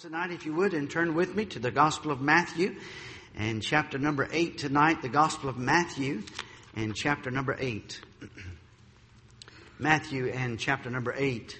[0.00, 2.74] tonight, if you would, and turn with me to the Gospel of Matthew
[3.36, 6.22] and chapter number 8 tonight, the Gospel of Matthew
[6.74, 8.00] and chapter number 8.
[9.78, 11.58] Matthew and chapter number 8.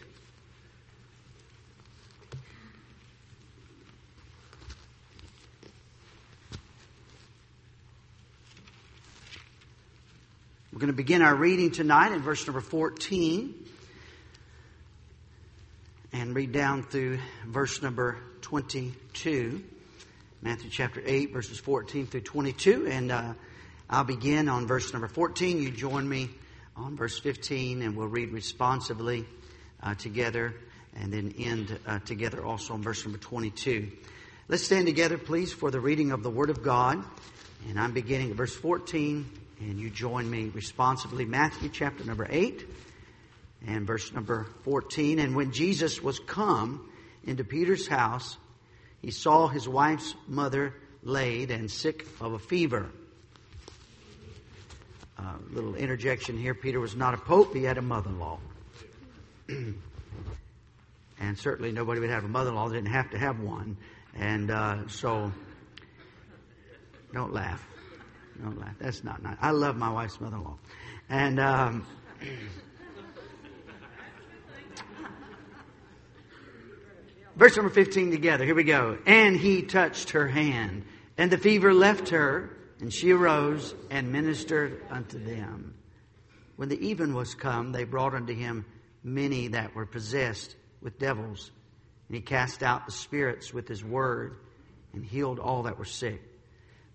[10.73, 13.55] We're going to begin our reading tonight in verse number 14
[16.15, 19.63] and read down through verse number 22.
[20.43, 22.87] Matthew chapter 8, verses 14 through 22.
[22.87, 23.35] And uh,
[23.89, 25.63] I'll begin on verse number 14.
[25.63, 26.31] You join me
[26.77, 29.27] on verse 15, and we'll read responsively
[29.83, 30.55] uh, together
[30.97, 33.91] and then end uh, together also on verse number 22.
[34.49, 37.05] Let's stand together, please, for the reading of the Word of God.
[37.69, 41.25] And I'm beginning at verse 14, and you join me responsively.
[41.25, 42.67] Matthew chapter number 8
[43.67, 45.19] and verse number 14.
[45.19, 46.90] And when Jesus was come
[47.25, 48.37] into Peter's house,
[49.03, 52.91] he saw his wife's mother laid and sick of a fever.
[55.19, 56.55] Uh, little interjection here.
[56.55, 58.39] Peter was not a pope, he had a mother in law.
[59.49, 59.75] and
[61.39, 63.77] certainly nobody would have a mother in law that didn't have to have one.
[64.17, 65.31] And uh, so,
[67.13, 67.67] don't laugh.
[68.43, 68.75] Don't laugh.
[68.79, 69.37] That's not nice.
[69.41, 70.59] I love my wife's mother in law.
[71.09, 71.41] And.
[71.41, 71.87] Um,
[77.41, 78.45] Verse number 15 together.
[78.45, 78.99] Here we go.
[79.07, 80.85] And he touched her hand,
[81.17, 85.73] and the fever left her, and she arose and ministered unto them.
[86.57, 88.67] When the even was come, they brought unto him
[89.03, 91.51] many that were possessed with devils.
[92.09, 94.37] And he cast out the spirits with his word
[94.93, 96.21] and healed all that were sick.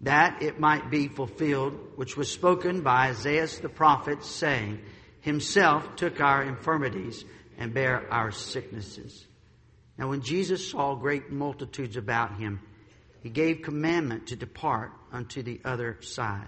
[0.02, 4.80] That it might be fulfilled, which was spoken by Isaiah the prophet, saying,
[5.22, 7.26] Himself took our infirmities
[7.58, 9.26] and bare our sicknesses.
[9.98, 12.60] Now, when Jesus saw great multitudes about him,
[13.24, 16.48] he gave commandment to depart unto the other side.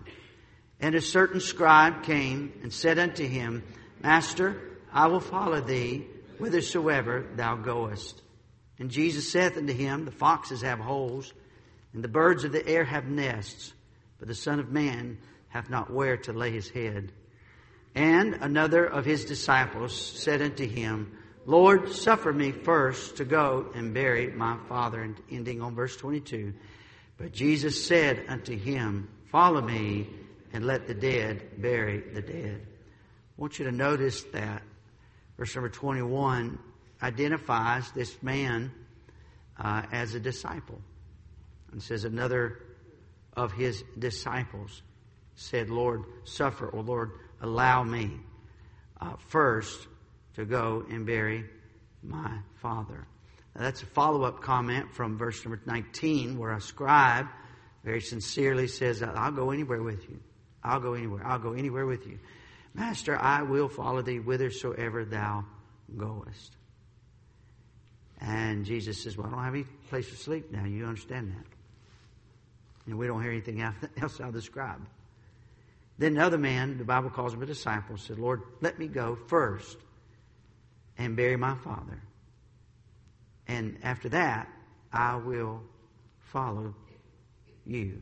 [0.79, 3.63] And a certain scribe came and said unto him,
[4.01, 4.61] Master,
[4.91, 6.05] I will follow thee
[6.37, 8.21] whithersoever thou goest.
[8.79, 11.33] And Jesus saith unto him, The foxes have holes,
[11.93, 13.73] and the birds of the air have nests,
[14.19, 15.17] but the Son of Man
[15.47, 17.11] hath not where to lay his head.
[17.95, 23.93] And another of his disciples said unto him, Lord, suffer me first to go and
[23.93, 25.01] bury my father.
[25.01, 26.53] And ending on verse 22.
[27.17, 30.07] But Jesus said unto him, Follow me
[30.51, 32.61] and let the dead bury the dead.
[32.67, 34.61] I want you to notice that
[35.37, 36.59] verse number 21
[37.01, 38.69] identifies this man
[39.57, 40.81] uh, as a disciple.
[41.71, 42.59] And says, Another
[43.37, 44.81] of his disciples
[45.35, 48.11] said, Lord, suffer, or Lord, allow me
[48.99, 49.87] uh, first
[50.37, 51.43] to go and bury
[52.03, 52.31] my
[52.61, 53.07] father.
[53.55, 57.25] Now, that's a follow up comment from verse number 19, where a scribe
[57.83, 60.19] very sincerely says, I'll go anywhere with you.
[60.63, 61.25] I'll go anywhere.
[61.25, 62.19] I'll go anywhere with you.
[62.75, 65.43] Master, I will follow thee whithersoever thou
[65.97, 66.55] goest.
[68.21, 70.65] And Jesus says, Well, I don't have any place to sleep now.
[70.65, 71.45] You understand that.
[72.85, 73.61] And we don't hear anything
[74.01, 74.85] else out of the scribe.
[75.97, 79.77] Then another man, the Bible calls him a disciple, said, Lord, let me go first
[80.97, 82.01] and bury my father.
[83.47, 84.49] And after that,
[84.91, 85.61] I will
[86.31, 86.73] follow
[87.65, 88.01] you.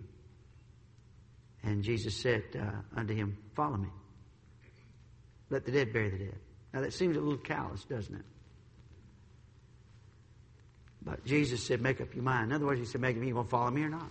[1.63, 3.89] And Jesus said uh, unto him, Follow me.
[5.49, 6.35] Let the dead bury the dead.
[6.73, 8.25] Now that seems a little callous, doesn't it?
[11.03, 12.51] But Jesus said, Make up your mind.
[12.51, 14.09] In other words, He said, Make up you going to follow me or not?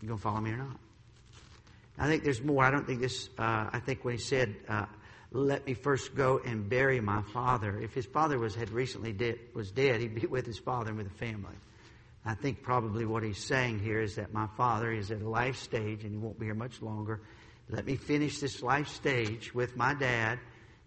[0.00, 0.76] You going to follow me or not?
[1.98, 2.64] I think there's more.
[2.64, 4.86] I don't think this, uh, I think when He said, uh,
[5.30, 7.78] let me first go and bury my father.
[7.78, 10.98] If his father was had recently dead, was dead, he'd be with his father and
[10.98, 11.54] with the family.
[12.24, 15.56] I think probably what he's saying here is that my father is at a life
[15.56, 17.20] stage and he won't be here much longer.
[17.68, 20.38] Let me finish this life stage with my dad,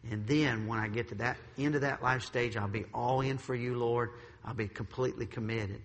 [0.10, 3.22] and then when I get to that end of that life stage, I'll be all
[3.22, 4.12] in for you, Lord.
[4.44, 5.82] I'll be completely committed.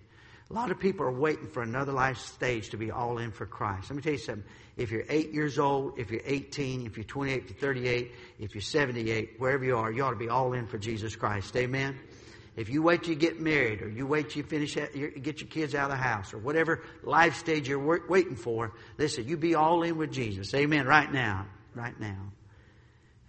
[0.49, 3.45] A lot of people are waiting for another life stage to be all in for
[3.45, 3.89] Christ.
[3.89, 4.45] Let me tell you something.
[4.77, 8.61] If you're eight years old, if you're 18, if you're 28 to 38, if you're
[8.61, 11.55] 78, wherever you are, you ought to be all in for Jesus Christ.
[11.57, 11.99] Amen?
[12.55, 15.49] If you wait till you get married, or you wait till you finish, get your
[15.49, 19.53] kids out of the house, or whatever life stage you're waiting for, listen, you be
[19.53, 20.53] all in with Jesus.
[20.53, 20.85] Amen.
[20.85, 21.45] Right now.
[21.75, 22.31] Right now.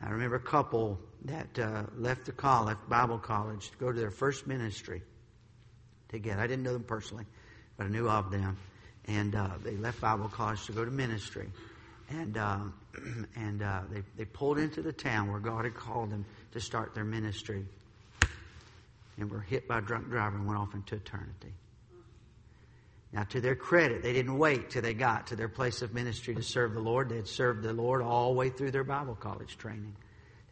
[0.00, 4.12] I remember a couple that uh, left the college, Bible college, to go to their
[4.12, 5.02] first ministry
[6.08, 6.40] together.
[6.40, 7.26] I didn't know them personally,
[7.76, 8.56] but I knew of them.
[9.06, 11.49] And uh, they left Bible college to go to ministry.
[12.10, 12.58] And, uh,
[13.37, 16.94] and uh, they, they pulled into the town where God had called them to start
[16.94, 17.64] their ministry.
[19.16, 21.52] and were hit by a drunk driver and went off into eternity.
[23.12, 26.34] Now, to their credit, they didn't wait till they got to their place of ministry
[26.34, 27.08] to serve the Lord.
[27.08, 29.96] They had served the Lord all the way through their Bible college training.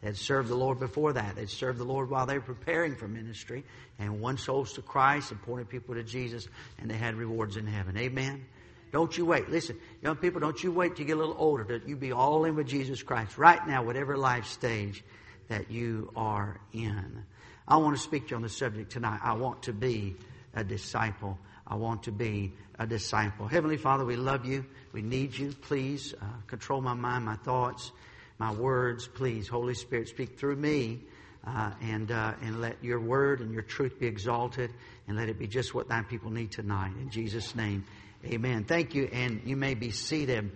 [0.03, 1.35] Had served the Lord before that.
[1.35, 3.63] They'd served the Lord while they were preparing for ministry
[3.97, 6.47] and won souls to Christ and pointed people to Jesus,
[6.79, 7.97] and they had rewards in heaven.
[7.97, 8.45] Amen.
[8.91, 9.49] Don't you wait.
[9.49, 11.63] Listen, young people, don't you wait to get a little older.
[11.63, 15.03] That you be all in with Jesus Christ right now, whatever life stage
[15.49, 17.23] that you are in.
[17.67, 19.19] I want to speak to you on the subject tonight.
[19.23, 20.15] I want to be
[20.53, 21.37] a disciple.
[21.65, 23.47] I want to be a disciple.
[23.47, 24.65] Heavenly Father, we love you.
[24.93, 25.51] We need you.
[25.51, 27.91] Please uh, control my mind, my thoughts,
[28.39, 29.07] my words.
[29.07, 31.01] Please, Holy Spirit, speak through me.
[31.45, 34.69] Uh, and uh, and let your word and your truth be exalted,
[35.07, 36.91] and let it be just what thy people need tonight.
[36.99, 37.85] In Jesus' name,
[38.25, 38.65] Amen.
[38.65, 40.51] Thank you, and you may be seated.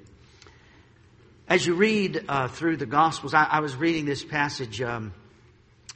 [1.47, 4.81] As you read uh, through the Gospels, I, I, was reading this passage.
[4.81, 5.13] Um,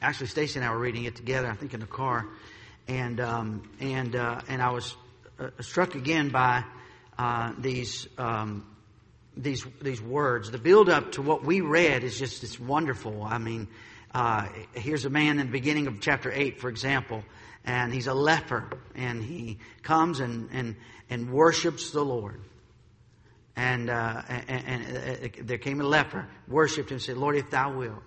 [0.01, 1.49] actually, Stacy and I were reading it together.
[1.49, 2.27] I think in the car,
[2.87, 4.95] and um, and uh, and I was
[5.39, 6.63] uh, struck again by
[7.17, 8.65] uh, these um,
[9.37, 10.51] these these words.
[10.51, 13.23] The build up to what we read is just it's wonderful.
[13.23, 13.67] I mean,
[14.13, 17.23] uh, here's a man in the beginning of chapter eight, for example,
[17.63, 20.75] and he's a leper, and he comes and and
[21.09, 22.41] and worships the Lord.
[23.57, 27.77] And, uh, and, and, uh, there came a leper, worshipped him, said, Lord, if thou
[27.77, 28.03] wilt,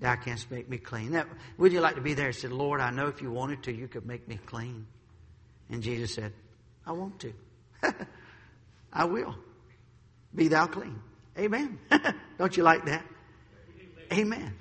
[0.00, 1.12] thou canst make me clean.
[1.12, 1.26] Now,
[1.58, 2.26] would you like to be there?
[2.26, 4.86] He said, Lord, I know if you wanted to, you could make me clean.
[5.70, 6.32] And Jesus said,
[6.84, 7.32] I want to.
[8.92, 9.36] I will.
[10.34, 11.00] Be thou clean.
[11.38, 11.78] Amen.
[12.38, 13.04] Don't you like that?
[14.12, 14.54] Amen.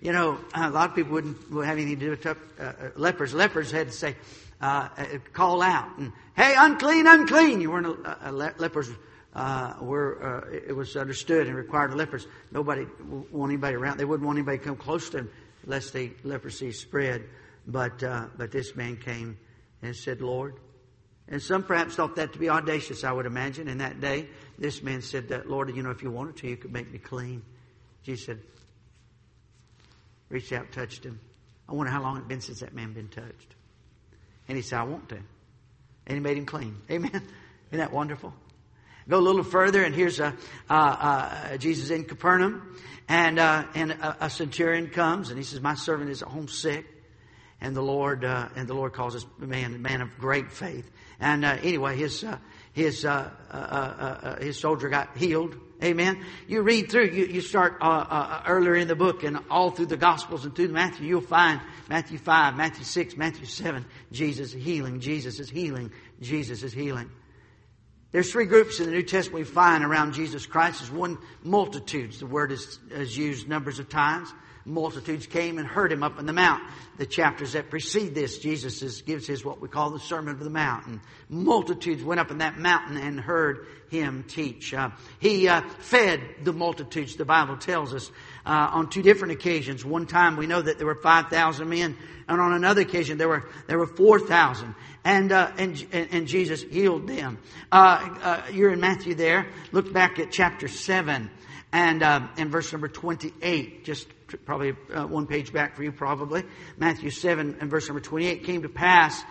[0.00, 3.34] You know, a lot of people wouldn't have anything to do with uh, uh, lepers.
[3.34, 4.14] Lepers had to say,
[4.60, 8.90] uh, uh, call out and hey unclean unclean you weren't a, a le- lepers
[9.36, 12.84] uh, were uh, it was understood and required of lepers nobody
[13.30, 15.30] want anybody around they wouldn't want anybody to come close to them
[15.64, 17.22] lest the leprosy spread
[17.68, 18.00] but
[18.36, 19.38] but this man came
[19.82, 20.56] and said lord
[21.30, 24.28] and some perhaps thought that to be audacious i would imagine in that day
[24.58, 26.98] this man said that lord you know if you wanted to you could make me
[26.98, 27.42] clean
[28.02, 28.38] jesus said
[30.28, 31.20] reached out touched him
[31.68, 33.54] i wonder how long it had been since that man been touched
[34.48, 35.16] and he said, I want to.
[36.06, 36.76] And he made him clean.
[36.90, 37.10] Amen.
[37.14, 38.32] Isn't that wonderful?
[39.08, 40.34] Go a little further, and here's a,
[40.68, 42.76] uh, uh, Jesus in Capernaum,
[43.08, 46.84] and uh, and a, a, centurion comes, and he says, "My servant is homesick,"
[47.60, 50.90] and the Lord uh, and the Lord calls this man a man of great faith.
[51.20, 52.38] And uh, anyway, his uh,
[52.72, 53.06] his
[54.40, 56.24] his soldier got healed Amen.
[56.48, 59.86] You read through, you, you start uh, uh, earlier in the book and all through
[59.86, 64.62] the Gospels and through Matthew, you'll find Matthew 5, Matthew 6, Matthew 7, Jesus is
[64.64, 67.08] healing, Jesus is healing, Jesus is healing.
[68.10, 70.80] There's three groups in the New Testament we find around Jesus Christ.
[70.80, 72.18] There's one, multitudes.
[72.18, 74.32] The word is, is used numbers of times
[74.64, 76.62] multitudes came and heard him up in the mount.
[76.98, 80.40] The chapters that precede this, Jesus is, gives his what we call the Sermon of
[80.40, 80.86] the Mount.
[80.86, 84.74] And multitudes went up in that mountain and heard him teach.
[84.74, 88.10] Uh, he uh, fed the multitudes, the Bible tells us,
[88.44, 89.84] uh, on two different occasions.
[89.84, 91.96] One time we know that there were 5,000 men,
[92.28, 94.74] and on another occasion there were, there were 4,000.
[95.04, 97.38] And, uh, and, and Jesus healed them.
[97.72, 99.48] Uh, uh, you're in Matthew there.
[99.72, 101.30] Look back at chapter 7
[101.72, 103.84] and, and verse number 28.
[103.84, 104.08] Just
[104.44, 106.44] probably uh, one page back for you, probably.
[106.76, 109.22] Matthew 7 and verse number 28 came to pass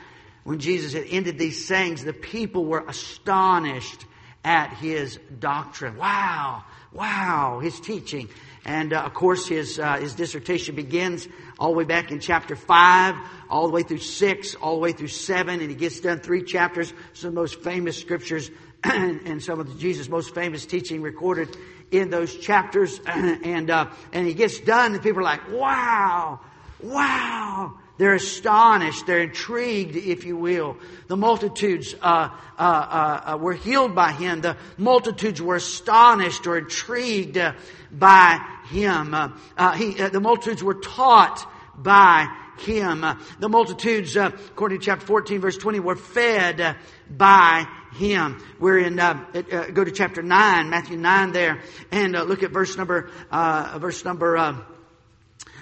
[0.47, 4.05] when Jesus had ended these sayings, the people were astonished
[4.45, 5.97] at his doctrine.
[5.97, 8.29] Wow, wow, his teaching.
[8.63, 11.27] And uh, of course, his, uh, his dissertation begins
[11.59, 13.15] all the way back in chapter 5,
[13.49, 16.43] all the way through 6, all the way through 7, and he gets done three
[16.43, 18.49] chapters, some of the most famous scriptures
[18.85, 21.57] and some of the Jesus' most famous teaching recorded
[21.91, 22.99] in those chapters.
[23.05, 26.39] and, uh, and he gets done and people are like, wow,
[26.81, 27.73] wow.
[27.97, 29.07] They're astonished.
[29.07, 30.77] They're intrigued, if you will.
[31.07, 34.41] The multitudes uh, uh, uh, uh were healed by him.
[34.41, 37.53] The multitudes were astonished or intrigued uh,
[37.91, 38.39] by
[38.69, 39.15] him.
[39.15, 42.27] Uh, he, the multitudes were taught by
[42.59, 43.05] him.
[43.39, 46.75] the multitudes, according to chapter 14, verse 20, were fed
[47.09, 48.41] by him.
[48.59, 51.61] We're in, uh, uh, go to chapter 9, Matthew 9 there,
[51.91, 54.57] and uh, look at verse number, uh, verse number uh,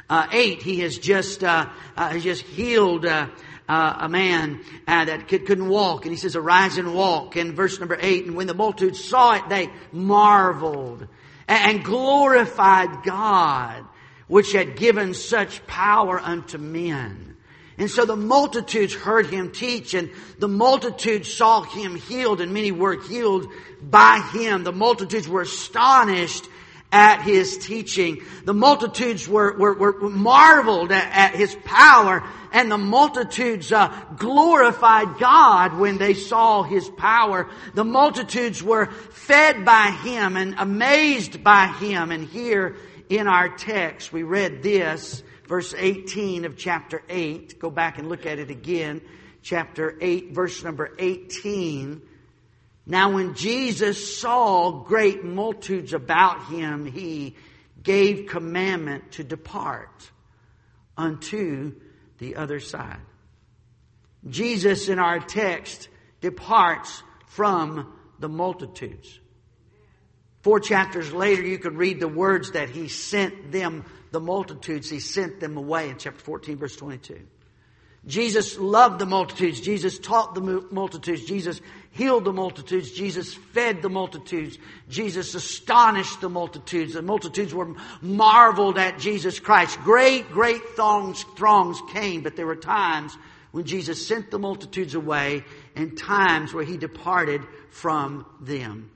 [0.09, 0.61] uh, 8.
[0.61, 6.35] He has just, has just healed a man that could, couldn't walk, and he says,
[6.35, 7.37] arise and walk.
[7.37, 11.07] In verse number 8, and when the multitude saw it, they marveled
[11.47, 13.85] and glorified God,
[14.27, 17.34] which had given such power unto men.
[17.77, 22.71] And so the multitudes heard him teach and the multitudes saw him healed and many
[22.71, 23.47] were healed
[23.81, 24.63] by him.
[24.63, 26.47] The multitudes were astonished
[26.91, 28.23] at his teaching.
[28.45, 35.17] The multitudes were, were, were marveled at, at, his power and the multitudes uh, glorified
[35.19, 37.49] God when they saw his power.
[37.73, 42.11] The multitudes were fed by him and amazed by him.
[42.11, 42.77] And here
[43.09, 47.59] in our text, we read this, verse 18 of chapter 8.
[47.59, 49.01] Go back and look at it again.
[49.41, 52.01] Chapter 8, verse number 18.
[52.85, 57.35] Now when Jesus saw great multitudes about him, he
[57.81, 60.11] gave commandment to depart
[60.97, 61.75] unto
[62.17, 63.01] the other side.
[64.27, 65.89] Jesus in our text
[66.21, 69.19] departs from the multitudes.
[70.41, 73.83] Four chapters later, you can read the words that he sent them,
[74.15, 77.19] the multitudes, he sent them away in chapter 14, verse 22.
[78.07, 79.59] Jesus loved the multitudes.
[79.59, 81.25] Jesus taught the multitudes.
[81.25, 81.59] Jesus
[81.91, 82.91] healed the multitudes.
[82.91, 84.57] Jesus fed the multitudes.
[84.87, 86.93] Jesus astonished the multitudes.
[86.93, 89.81] The multitudes were marveled at Jesus Christ.
[89.81, 93.17] Great, great throngs, throngs came, but there were times
[93.51, 95.43] when Jesus sent the multitudes away
[95.75, 98.91] and times where he departed from them.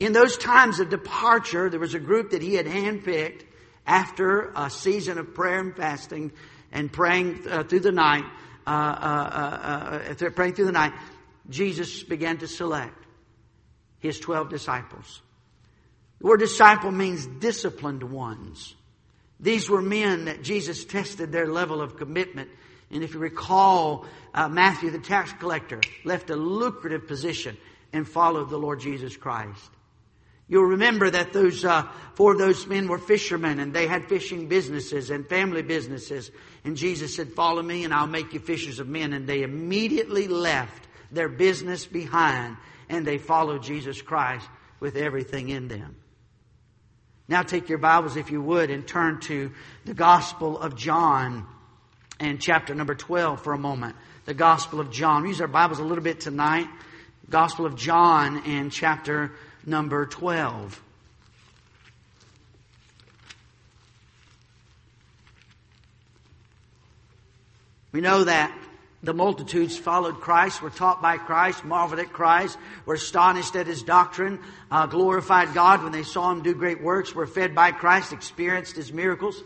[0.00, 3.44] In those times of departure, there was a group that he had handpicked
[3.86, 6.32] after a season of prayer and fasting
[6.70, 8.24] and praying uh, through the night,
[8.66, 10.92] uh, uh, uh, uh praying through the night,
[11.48, 12.96] Jesus began to select
[13.98, 15.20] his 12 disciples.
[16.20, 18.74] The word disciple means disciplined ones.
[19.40, 22.48] These were men that Jesus tested their level of commitment.
[22.92, 27.56] And if you recall, uh, Matthew, the tax collector, left a lucrative position
[27.92, 29.70] and followed the Lord Jesus Christ.
[30.48, 34.48] You'll remember that those uh, four of those men were fishermen and they had fishing
[34.48, 36.30] businesses and family businesses.
[36.64, 39.12] And Jesus said, Follow me and I'll make you fishers of men.
[39.12, 42.56] And they immediately left their business behind
[42.88, 44.46] and they followed Jesus Christ
[44.80, 45.96] with everything in them.
[47.28, 49.52] Now take your Bibles, if you would, and turn to
[49.84, 51.46] the Gospel of John
[52.20, 53.96] and chapter number 12 for a moment.
[54.26, 55.22] The Gospel of John.
[55.22, 56.68] We use our Bibles a little bit tonight.
[57.30, 59.32] Gospel of John and chapter
[59.66, 60.82] number 12.
[67.92, 68.56] We know that
[69.02, 73.82] the multitudes followed Christ, were taught by Christ, marveled at Christ, were astonished at his
[73.82, 74.38] doctrine,
[74.70, 78.76] uh, glorified God when they saw him do great works, were fed by Christ, experienced
[78.76, 79.42] his miracles.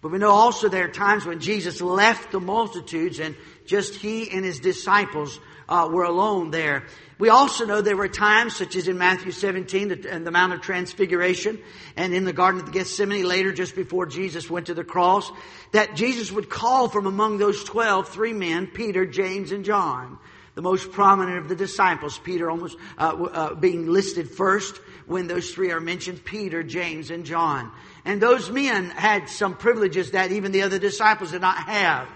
[0.00, 3.34] But we know also there are times when Jesus left the multitudes and
[3.66, 6.84] just he and his disciples uh, were alone there.
[7.18, 10.60] We also know there were times, such as in Matthew 17, the, the Mount of
[10.60, 11.58] Transfiguration,
[11.96, 15.30] and in the Garden of Gethsemane later, just before Jesus went to the cross,
[15.72, 20.18] that Jesus would call from among those twelve three men, Peter, James, and John.
[20.54, 25.52] The most prominent of the disciples, Peter almost uh, uh, being listed first when those
[25.52, 27.70] three are mentioned, Peter, James, and John.
[28.04, 32.08] And those men had some privileges that even the other disciples did not have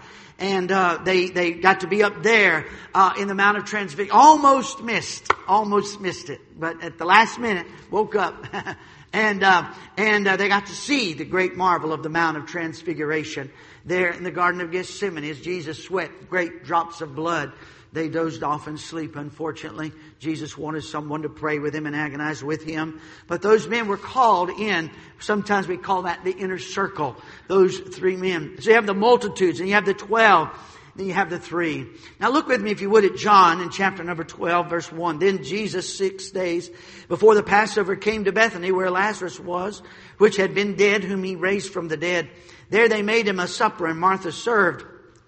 [0.43, 4.15] and uh, they they got to be up there uh, in the Mount of Transfiguration.
[4.15, 8.45] Almost missed, almost missed it, but at the last minute woke up,
[9.13, 12.47] and uh, and uh, they got to see the great marvel of the Mount of
[12.47, 13.53] Transfiguration
[13.85, 17.53] there in the Garden of Gethsemane as Jesus sweat great drops of blood
[17.93, 19.93] they dozed off in sleep, unfortunately.
[20.19, 23.01] Jesus wanted someone to pray with him and agonize with him.
[23.27, 24.91] But those men were called in.
[25.19, 27.17] Sometimes we call that the inner circle.
[27.49, 28.57] Those three men.
[28.61, 30.49] So you have the multitudes and you have the twelve.
[30.97, 31.87] Then you have the three.
[32.19, 35.19] Now look with me, if you would, at John in chapter number 12, verse 1.
[35.19, 36.71] Then Jesus, six days
[37.09, 39.81] before the Passover, came to Bethany where Lazarus was,
[40.19, 42.29] which had been dead, whom he raised from the dead.
[42.69, 44.85] There they made him a supper and Martha served.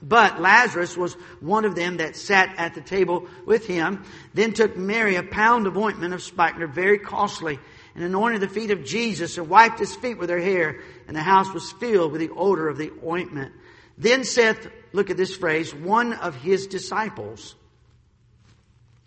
[0.07, 4.05] But Lazarus was one of them that sat at the table with him.
[4.35, 7.59] Then took Mary a pound of ointment of spikenard, very costly,
[7.95, 10.81] and anointed the feet of Jesus and wiped his feet with her hair.
[11.09, 13.55] And the house was filled with the odor of the ointment.
[13.97, 17.55] Then saith, look at this phrase, one of his disciples.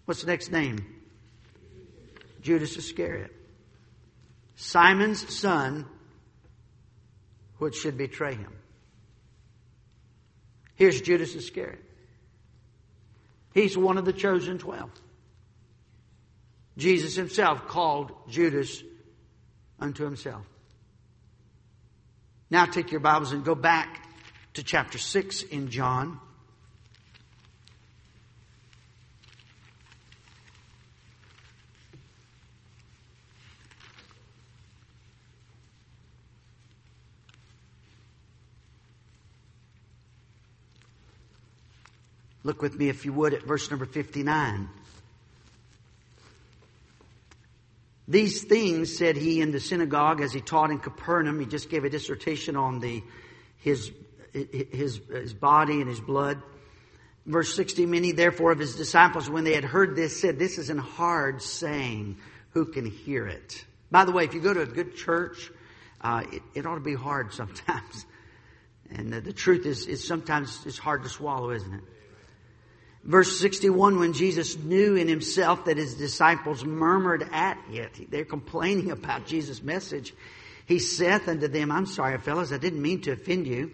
[0.05, 0.83] What's the next name?
[2.41, 3.35] Judas Iscariot.
[4.55, 5.85] Simon's son,
[7.59, 8.53] which should betray him.
[10.77, 11.83] Here's Judas Iscariot.
[13.53, 14.91] He's one of the chosen twelve.
[16.77, 18.83] Jesus himself called Judas
[19.79, 20.45] unto himself.
[22.49, 24.07] Now take your Bibles and go back
[24.53, 26.19] to chapter 6 in John.
[42.47, 44.69] Look with me, if you would, at verse number 59.
[48.07, 51.41] These things said he in the synagogue as he taught in Capernaum.
[51.41, 53.03] He just gave a dissertation on the,
[53.57, 53.91] his,
[54.31, 56.41] his, his body and his blood.
[57.25, 60.69] Verse 60, many therefore of his disciples, when they had heard this, said, This is
[60.69, 62.15] an hard saying.
[62.51, 63.65] Who can hear it?
[63.91, 65.51] By the way, if you go to a good church,
[65.99, 68.05] uh, it, it, ought to be hard sometimes.
[68.89, 71.81] And the, the truth is, is sometimes it's hard to swallow, isn't it?
[73.07, 78.91] Verse 61, when Jesus knew in himself that his disciples murmured at it, they're complaining
[78.91, 80.13] about Jesus' message,
[80.65, 83.71] he saith unto them, I'm sorry, fellows, I didn't mean to offend you.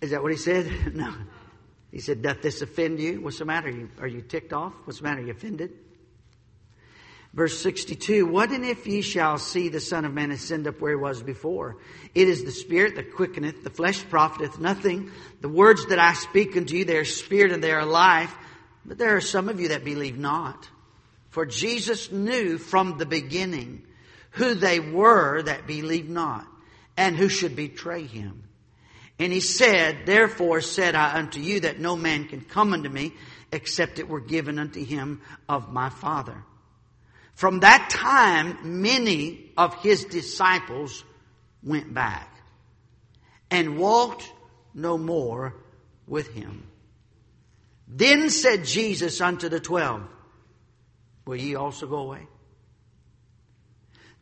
[0.00, 0.66] Is that what he said?
[0.96, 1.14] No.
[1.92, 3.20] He said, Doth this offend you?
[3.20, 3.68] What's the matter?
[3.68, 4.72] Are you, are you ticked off?
[4.84, 5.20] What's the matter?
[5.20, 5.72] Are you offended?
[7.34, 10.92] Verse 62, What and if ye shall see the Son of Man ascend up where
[10.92, 11.78] he was before?
[12.14, 15.10] It is the Spirit that quickeneth, the flesh profiteth nothing.
[15.40, 18.34] The words that I speak unto you, they are spirit and they are life.
[18.84, 20.68] But there are some of you that believe not.
[21.30, 23.82] For Jesus knew from the beginning
[24.32, 26.46] who they were that believed not,
[26.96, 28.44] and who should betray him.
[29.18, 33.14] And he said, Therefore said I unto you that no man can come unto me
[33.50, 36.44] except it were given unto him of my Father.
[37.34, 41.04] From that time, many of his disciples
[41.62, 42.28] went back
[43.50, 44.30] and walked
[44.74, 45.54] no more
[46.06, 46.66] with him.
[47.88, 50.02] Then said Jesus unto the twelve,
[51.26, 52.26] Will ye also go away?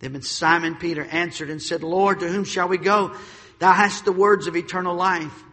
[0.01, 3.15] Then Simon Peter answered and said, Lord, to whom shall we go?
[3.59, 5.45] Thou hast the words of eternal life.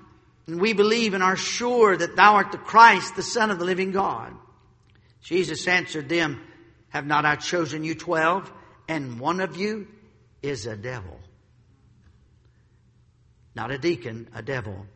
[0.47, 3.65] And we believe and are sure that thou art the Christ, the Son of the
[3.65, 4.33] living God.
[5.21, 6.41] Jesus answered them,
[6.97, 8.51] Have not I chosen you twelve?
[8.87, 9.87] And one of you
[10.41, 11.19] is a devil.
[13.53, 14.87] Not a deacon, a devil.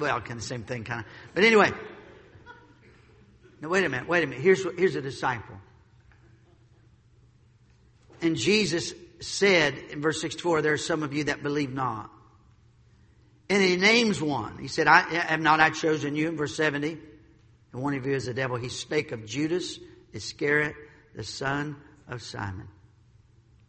[0.00, 1.06] Well, kind of the same thing, kind of.
[1.36, 1.70] But anyway.
[3.60, 4.42] Now, wait a minute, wait a minute.
[4.42, 5.54] Here's, here's a disciple.
[8.20, 12.10] And Jesus said in verse 64, there are some of you that believe not.
[13.48, 14.58] And he names one.
[14.58, 16.98] He said, I have not I chosen you in verse 70.
[17.72, 18.56] And one of you is a devil.
[18.56, 19.78] He spake of Judas
[20.12, 20.74] Iscariot,
[21.14, 21.76] the son
[22.08, 22.68] of Simon.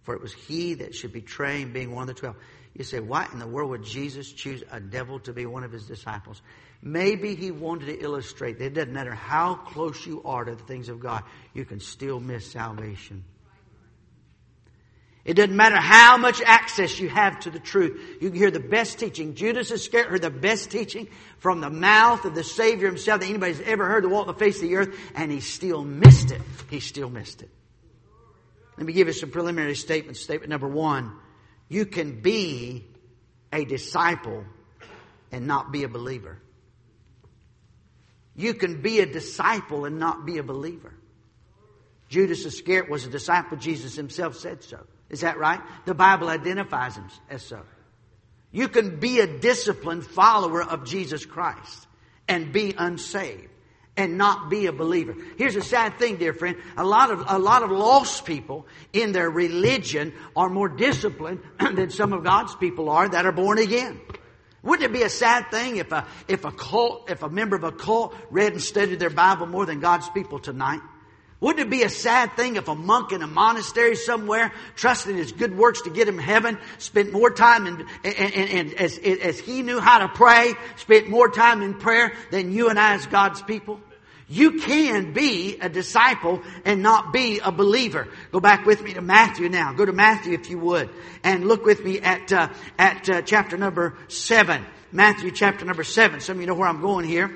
[0.04, 2.36] For it was he that should betray him, being one of the twelve.
[2.74, 5.72] You say, why in the world would Jesus choose a devil to be one of
[5.72, 6.42] his disciples?
[6.82, 10.64] Maybe he wanted to illustrate that it doesn't matter how close you are to the
[10.64, 13.24] things of God, you can still miss salvation.
[15.26, 18.18] It doesn't matter how much access you have to the truth.
[18.20, 19.36] You can hear the best teaching.
[19.36, 21.08] Judas Iscariot heard the best teaching
[21.38, 24.58] from the mouth of the Savior himself that anybody's ever heard to walk the face
[24.58, 26.42] of the earth, and he still missed it.
[26.70, 27.50] He still missed it.
[28.78, 30.20] Let me give you some preliminary statements.
[30.20, 31.14] Statement number one.
[31.70, 32.86] You can be
[33.52, 34.44] a disciple
[35.32, 36.40] and not be a believer.
[38.36, 40.94] You can be a disciple and not be a believer.
[42.10, 43.58] Judas Iscariot was a disciple.
[43.58, 44.86] Jesus himself said so.
[45.14, 45.62] Is that right?
[45.86, 47.62] The Bible identifies him as so.
[48.52, 51.88] You can be a disciplined follower of Jesus Christ
[52.28, 53.50] and be unsaved
[53.96, 55.16] and not be a believer.
[55.38, 56.58] Here's a sad thing, dear friend.
[56.78, 61.92] A lot of, a lot of lost people in their religion are more disciplined than
[61.92, 64.02] some of God's people are that are born again.
[64.64, 67.64] Wouldn't it be a sad thing if a, if a cult, if a member of
[67.64, 70.82] a cult read and studied their Bible more than God's people tonight?
[71.44, 75.34] Wouldn't it be a sad thing if a monk in a monastery somewhere, trusting his
[75.34, 79.82] good works to get him heaven, spent more time in, and, as, as he knew
[79.82, 83.82] how to pray, spent more time in prayer than you and I as God's people?
[84.30, 88.08] You can be a disciple and not be a believer.
[88.32, 89.74] Go back with me to Matthew now.
[89.74, 90.90] Go to Matthew if you would,
[91.26, 92.48] and look with me at uh,
[92.80, 94.66] at uh, chapter number seven.
[94.94, 96.22] Matthew chapter number seven.
[96.22, 97.36] Some of you know where I'm going here.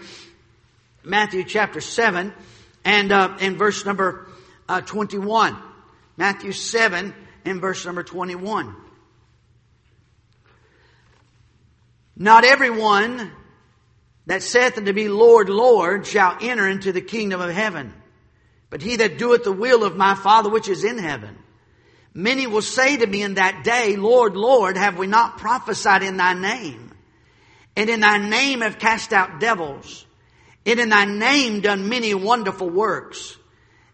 [1.04, 2.32] Matthew chapter seven
[2.88, 4.26] and uh, in verse number
[4.69, 5.58] uh, 21.
[6.15, 8.73] Matthew 7 and verse number 21.
[12.15, 13.30] Not everyone
[14.26, 17.93] that saith unto me, Lord, Lord, shall enter into the kingdom of heaven,
[18.69, 21.38] but he that doeth the will of my Father which is in heaven.
[22.13, 26.15] Many will say to me in that day, Lord, Lord, have we not prophesied in
[26.15, 26.93] thy name?
[27.76, 30.07] And in thy name have cast out devils
[30.68, 33.38] and in thy name done many wonderful works.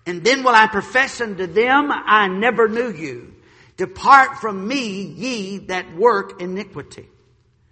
[0.06, 3.36] And then will I profess unto them, I never knew you.
[3.78, 7.08] Depart from me, ye that work iniquity.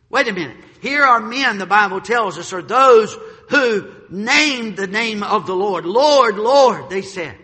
[0.10, 0.58] Wait a minute.
[0.82, 3.18] Here are men, the Bible tells us, are those
[3.50, 5.86] who named the name of the Lord.
[5.86, 7.38] Lord, Lord, they said.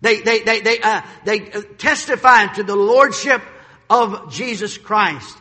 [0.00, 3.42] They, they, they, they, uh, they testified to the Lordship
[3.88, 5.36] of Jesus Christ.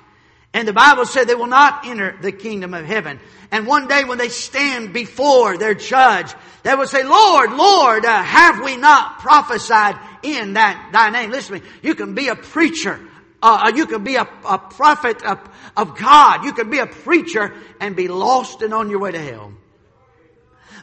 [0.53, 3.19] And the Bible said they will not enter the kingdom of heaven.
[3.51, 6.33] And one day when they stand before their judge,
[6.63, 11.31] they will say, Lord, Lord, uh, have we not prophesied in that thy name?
[11.31, 11.69] Listen to me.
[11.83, 12.99] You can be a preacher.
[13.41, 15.39] Uh, uh you can be a, a prophet of,
[15.77, 16.43] of God.
[16.43, 19.53] You can be a preacher and be lost and on your way to hell.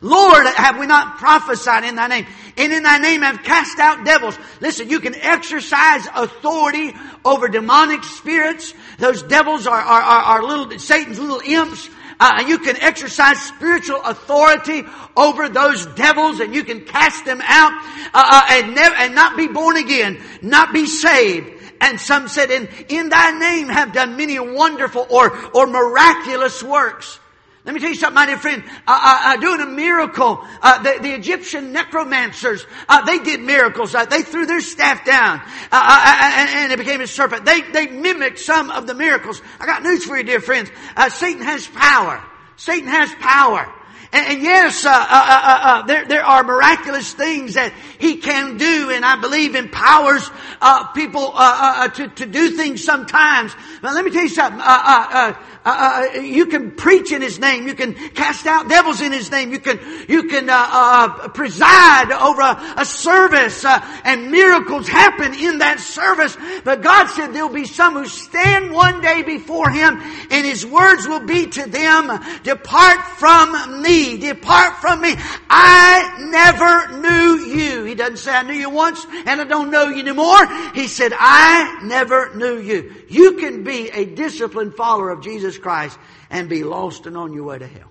[0.03, 2.27] Lord, have we not prophesied in thy name?
[2.57, 4.39] And in thy name have cast out devils.
[4.61, 8.75] Listen, you can exercise authority over demonic spirits.
[8.99, 11.89] Those devils are, are, are, are little, Satan's little imps.
[12.19, 14.85] Uh, you can exercise spiritual authority
[15.17, 19.37] over those devils and you can cast them out uh, uh, and, never, and not
[19.37, 21.53] be born again, not be saved.
[21.81, 27.19] And some said, in, in thy name have done many wonderful or, or miraculous works.
[27.67, 28.63] Let me tell you something, my dear friend.
[28.87, 30.47] Uh, uh, uh, doing a miracle.
[30.63, 33.93] Uh, the, the, Egyptian necromancers, uh, they did miracles.
[33.93, 37.45] Uh, they threw their staff down, and, and, it became a serpent.
[37.45, 39.43] They, they mimicked some of the miracles.
[39.59, 40.71] I got news for you, dear friends.
[41.09, 42.23] Satan has power.
[42.55, 43.73] Satan has power.
[44.17, 48.57] And, and yes, uh, uh, uh, uh, there, there are miraculous things that He can
[48.57, 50.31] do, and I believe empowers
[50.63, 53.55] uh, people uh, to, to do things sometimes.
[53.83, 54.59] But let me tell you something.
[54.65, 55.35] Uh,
[55.67, 57.67] uh, you can preach in His name.
[57.67, 59.51] You can cast out devils in His name.
[59.51, 65.35] You can you can uh, uh preside over a, a service, uh, and miracles happen
[65.35, 66.37] in that service.
[66.63, 70.01] But God said there'll be some who stand one day before Him,
[70.31, 72.13] and His words will be to them,
[72.45, 75.17] "Depart from me, depart from me.
[75.51, 79.89] I never knew you." He doesn't say, "I knew you once, and I don't know
[79.89, 85.21] you anymore." He said, "I never knew you." You can be a disciplined follower of
[85.21, 85.99] Jesus Christ
[86.31, 87.91] and be lost and on your way to hell.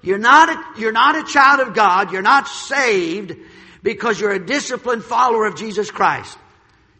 [0.00, 2.12] You're not a, you're not a child of God.
[2.12, 3.36] You're not saved
[3.82, 6.38] because you're a disciplined follower of Jesus Christ.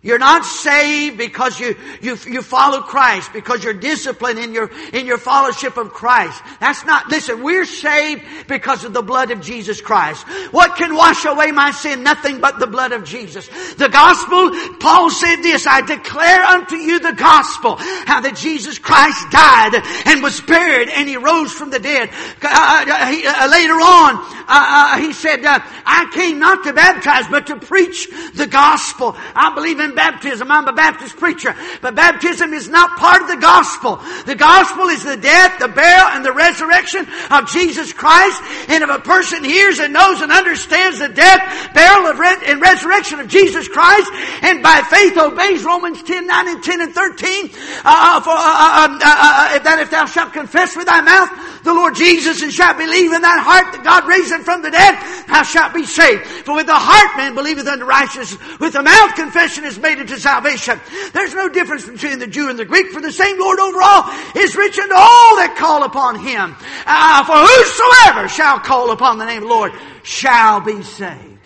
[0.05, 5.07] You're not saved because you, you, you follow Christ, because you're disciplined in your, in
[5.07, 6.43] your fellowship of Christ.
[6.61, 10.27] That's not, listen, we're saved because of the blood of Jesus Christ.
[10.53, 12.03] What can wash away my sin?
[12.03, 13.49] Nothing but the blood of Jesus.
[13.77, 19.31] The gospel, Paul said this, I declare unto you the gospel, how that Jesus Christ
[19.31, 22.11] died and was buried and he rose from the dead.
[22.43, 26.75] Uh, uh, he, uh, later on, uh, uh, he said, uh, I came not to
[26.75, 29.17] baptize, but to preach the gospel.
[29.35, 30.51] I believe in baptism.
[30.51, 31.55] I'm a Baptist preacher.
[31.81, 34.01] But baptism is not part of the gospel.
[34.27, 38.43] The gospel is the death, the burial, and the resurrection of Jesus Christ.
[38.69, 42.13] And if a person hears and knows and understands the death, burial,
[42.47, 44.11] and resurrection of Jesus Christ,
[44.43, 47.51] and by faith obeys Romans 10, 9 and 10 and 13,
[47.85, 51.31] uh, for, uh, uh, um, uh, uh, that if thou shalt confess with thy mouth
[51.65, 54.71] the Lord Jesus and shalt believe in thine heart that God raised him from the
[54.71, 54.95] dead,
[55.27, 56.25] thou shalt be saved.
[56.27, 60.17] For with the heart man believeth unto righteousness, with the mouth confession is made unto
[60.17, 60.81] salvation.
[61.13, 64.11] There's no difference between the Jew and the Greek, for the same Lord over all
[64.37, 66.57] is rich unto all that call upon him.
[66.87, 71.39] Uh, for whosoever shall call upon the name of the Lord shall be saved.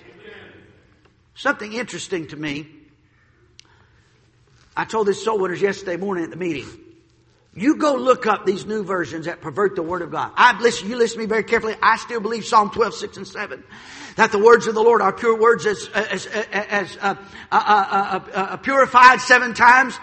[1.34, 2.66] Something interesting to me.
[4.76, 6.66] I told this soul winners yesterday morning at the meeting.
[7.58, 10.32] You go look up these new versions that pervert the Word of God.
[10.36, 11.74] I listen, you listen to me very carefully.
[11.82, 13.64] I still believe Psalm 12, 6 and 7.
[14.14, 17.14] That the words of the Lord are pure words as, as, as, uh,
[17.50, 19.96] uh, uh, uh purified seven times,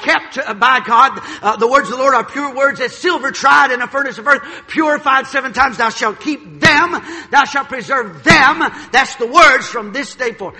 [0.00, 1.20] kept by God.
[1.58, 4.26] the words of the Lord are pure words as silver tried in a furnace of
[4.26, 5.78] earth, purified seven times.
[5.78, 7.00] Thou shalt keep them.
[7.30, 8.58] Thou shalt preserve them.
[8.92, 10.56] That's the words from this day forth.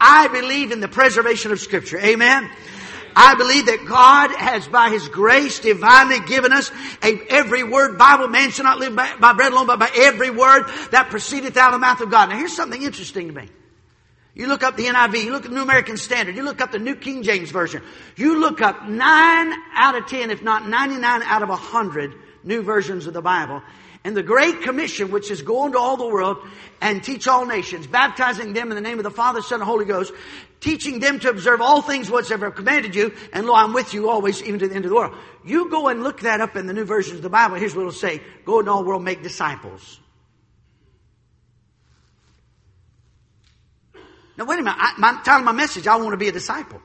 [0.00, 1.98] I believe in the preservation of Scripture.
[1.98, 2.50] Amen.
[3.14, 6.70] I believe that God has by His grace divinely given us
[7.02, 7.98] a, every word.
[7.98, 11.56] Bible man shall not live by, by bread alone, but by every word that proceedeth
[11.56, 12.28] out of the mouth of God.
[12.28, 13.48] Now here's something interesting to me.
[14.34, 16.72] You look up the NIV, you look at the New American Standard, you look up
[16.72, 17.82] the New King James Version.
[18.16, 22.62] You look up nine out of ten, if not 99 out of a hundred new
[22.62, 23.62] versions of the Bible.
[24.04, 26.38] And the Great Commission, which is go into all the world
[26.80, 29.84] and teach all nations, baptizing them in the name of the Father, Son, and Holy
[29.84, 30.12] Ghost,
[30.62, 34.08] teaching them to observe all things whatsoever I've commanded you, and lo, I'm with you
[34.08, 35.14] always, even to the end of the world.
[35.44, 37.56] You go and look that up in the new versions of the Bible.
[37.56, 38.22] Here's what it'll say.
[38.46, 39.98] Go into all world, make disciples.
[44.38, 44.78] Now wait a minute.
[44.78, 46.80] I, my, telling my message, I want to be a disciple.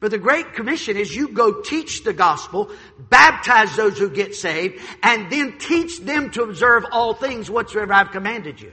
[0.00, 4.80] But the Great Commission is you go teach the gospel, baptize those who get saved,
[5.02, 8.70] and then teach them to observe all things whatsoever I've commanded you.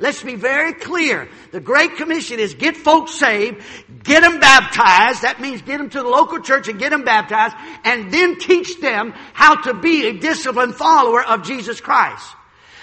[0.00, 1.28] Let's be very clear.
[1.52, 3.62] The Great Commission is get folks saved,
[4.02, 5.22] get them baptized.
[5.22, 8.80] That means get them to the local church and get them baptized, and then teach
[8.80, 12.26] them how to be a disciplined follower of Jesus Christ.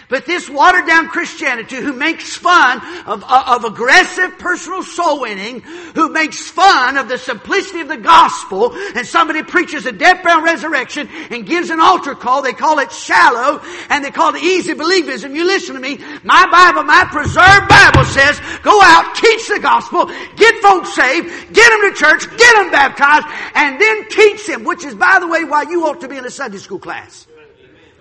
[0.09, 5.59] But this watered down Christianity who makes fun of, uh, of, aggressive personal soul winning,
[5.95, 10.41] who makes fun of the simplicity of the gospel, and somebody preaches a death, burial,
[10.41, 14.73] resurrection and gives an altar call, they call it shallow, and they call it easy
[14.73, 15.35] believism.
[15.35, 15.99] You listen to me.
[16.23, 21.69] My Bible, my preserved Bible says, go out, teach the gospel, get folks saved, get
[21.69, 25.43] them to church, get them baptized, and then teach them, which is by the way
[25.43, 27.27] why you ought to be in a Sunday school class.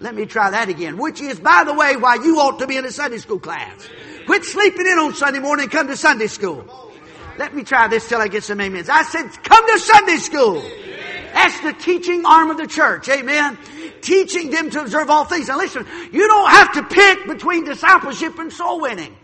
[0.00, 0.98] Let me try that again.
[0.98, 3.88] Which is, by the way, why you ought to be in a Sunday school class.
[4.26, 6.64] Quit sleeping in on Sunday morning and come to Sunday school.
[7.38, 8.88] Let me try this till I get some amens.
[8.88, 10.62] I said, come to Sunday school.
[11.32, 13.09] That's the teaching arm of the church.
[13.09, 13.59] Amen.
[14.00, 15.48] Teaching them to observe all things.
[15.48, 19.14] Now listen, you don't have to pick between discipleship and soul winning.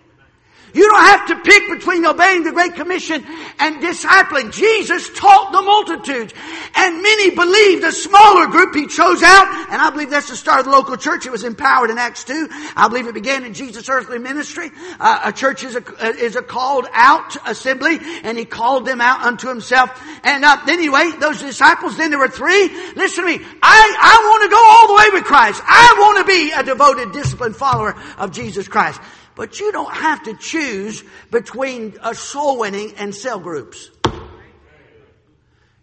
[0.75, 3.25] You don't have to pick between obeying the Great Commission
[3.59, 4.53] and discipling.
[4.53, 6.33] Jesus taught the multitudes.
[6.75, 9.47] And many believed a smaller group he chose out.
[9.71, 11.27] And I believe that's the start of the local church.
[11.27, 12.49] It was empowered in Acts 2.
[12.75, 14.71] I believe it began in Jesus' earthly ministry.
[14.99, 17.99] Uh, a church is a, is a called out assembly.
[18.23, 19.91] And he called them out unto himself.
[20.25, 22.69] And uh, anyway, those disciples, then there were three.
[22.95, 23.45] Listen to me.
[23.63, 25.61] I, I want to go all the way with Christ.
[25.67, 29.01] I want to be a devoted, disciplined follower of Jesus Christ.
[29.35, 33.91] But you don't have to choose between a soul winning and cell groups.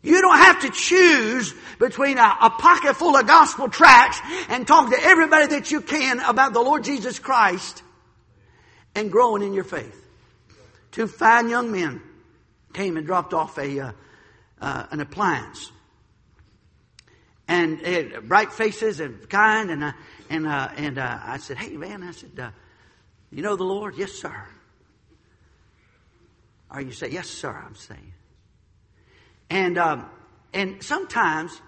[0.01, 4.91] You don't have to choose between a, a, pocket full of gospel tracts and talk
[4.91, 7.83] to everybody that you can about the Lord Jesus Christ
[8.95, 9.95] and growing in your faith.
[10.91, 12.01] Two fine young men
[12.73, 13.91] came and dropped off a uh,
[14.62, 15.71] uh, an appliance,
[17.47, 19.91] and bright faces and kind, and uh,
[20.29, 22.51] and uh, and uh, I said, "Hey man," I said uh,
[23.32, 23.96] you know the Lord?
[23.98, 24.46] Yes, sir.
[26.72, 28.13] Or you say, Yes, sir, I'm saying.
[29.50, 30.10] And, um,
[30.54, 31.60] and sometimes,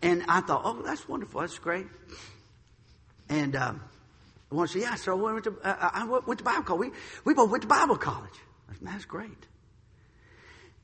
[0.00, 1.40] and I thought, Oh, that's wonderful.
[1.40, 1.86] That's great.
[3.28, 3.80] And, um,
[4.50, 6.90] I want to say, Yeah, sir, I went to, uh, I went to Bible college.
[6.90, 8.34] We, we both went to Bible college.
[8.80, 9.46] That's great.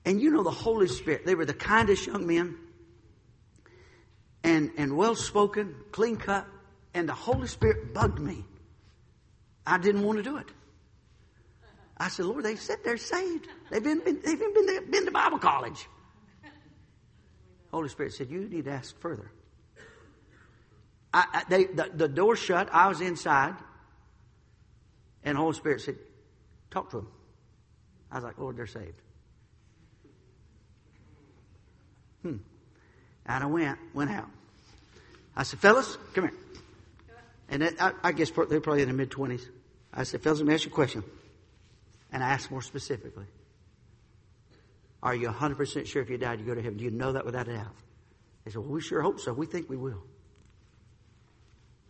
[0.05, 2.57] And you know the Holy Spirit, they were the kindest young men
[4.45, 6.47] and, and well spoken, clean cut,
[6.95, 8.45] and the Holy Spirit bugged me.
[9.69, 10.47] I didn't want to do it.
[11.99, 13.49] I said, Lord, they said they're saved.
[13.71, 15.87] They've been, been they've been, been, to Bible college.
[17.73, 19.31] Holy Spirit said, you need to ask further.
[21.13, 22.69] I, I, they, the, the door shut.
[22.73, 23.55] I was inside.
[25.25, 25.97] And Holy Spirit said,
[26.71, 27.09] talk to them.
[28.11, 29.03] I was like, Lord, they're saved.
[32.23, 32.37] Hmm.
[33.27, 34.31] And I went, went out.
[35.37, 36.35] I said, fellas, come here.
[37.51, 39.43] And it, I, I guess they're probably in their mid 20s.
[39.99, 41.03] I said, fellas, let me ask you a question.
[42.13, 43.27] And I asked more specifically.
[45.03, 46.79] Are you 100% sure if you died, you go to heaven?
[46.79, 47.75] Do you know that without a doubt?
[48.45, 49.33] They said, well, we sure hope so.
[49.33, 50.05] We think we will.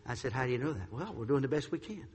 [0.07, 0.91] I said, how do you know that?
[0.91, 2.07] Well, we're doing the best we can.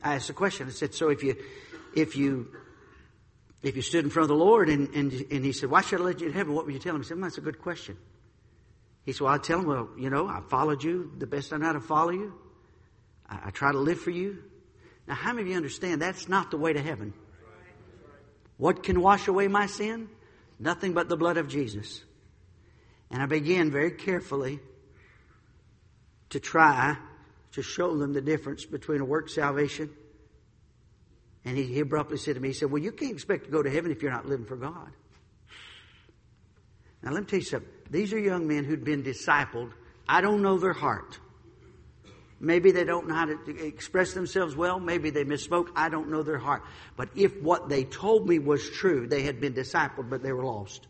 [0.00, 0.68] I asked a question.
[0.68, 1.34] I said, so if you,
[1.96, 2.46] if you,
[3.64, 6.00] if you stood in front of the Lord and, and, and he said, why should
[6.00, 6.54] I let you to heaven?
[6.54, 7.02] What would you tell him?
[7.02, 7.96] He said, well, that's a good question.
[9.06, 11.56] He said, Well, I tell him, Well, you know, I followed you the best I
[11.56, 12.34] know how to follow you.
[13.26, 14.42] I, I try to live for you.
[15.06, 17.14] Now, how many of you understand that's not the way to heaven?
[18.58, 20.08] What can wash away my sin?
[20.58, 22.02] Nothing but the blood of Jesus.
[23.10, 24.58] And I began very carefully
[26.30, 26.96] to try
[27.52, 29.90] to show them the difference between a work salvation.
[31.44, 33.62] And he, he abruptly said to me, he said, Well, you can't expect to go
[33.62, 34.90] to heaven if you're not living for God.
[37.02, 37.70] Now, let me tell you something.
[37.90, 39.72] These are young men who'd been discipled.
[40.08, 41.18] I don't know their heart.
[42.38, 44.78] Maybe they don't know how to express themselves well.
[44.78, 45.68] Maybe they misspoke.
[45.74, 46.62] I don't know their heart.
[46.96, 50.44] But if what they told me was true, they had been discipled, but they were
[50.44, 50.86] lost.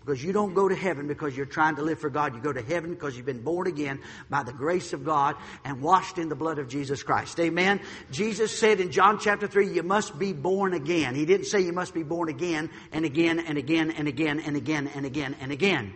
[0.00, 2.34] Because you don't go to heaven because you're trying to live for God.
[2.34, 5.82] You go to heaven because you've been born again by the grace of God and
[5.82, 7.38] washed in the blood of Jesus Christ.
[7.38, 7.80] Amen.
[8.10, 11.14] Jesus said in John chapter 3, you must be born again.
[11.14, 14.56] He didn't say you must be born again and again and again and again and
[14.56, 15.92] again and again and again.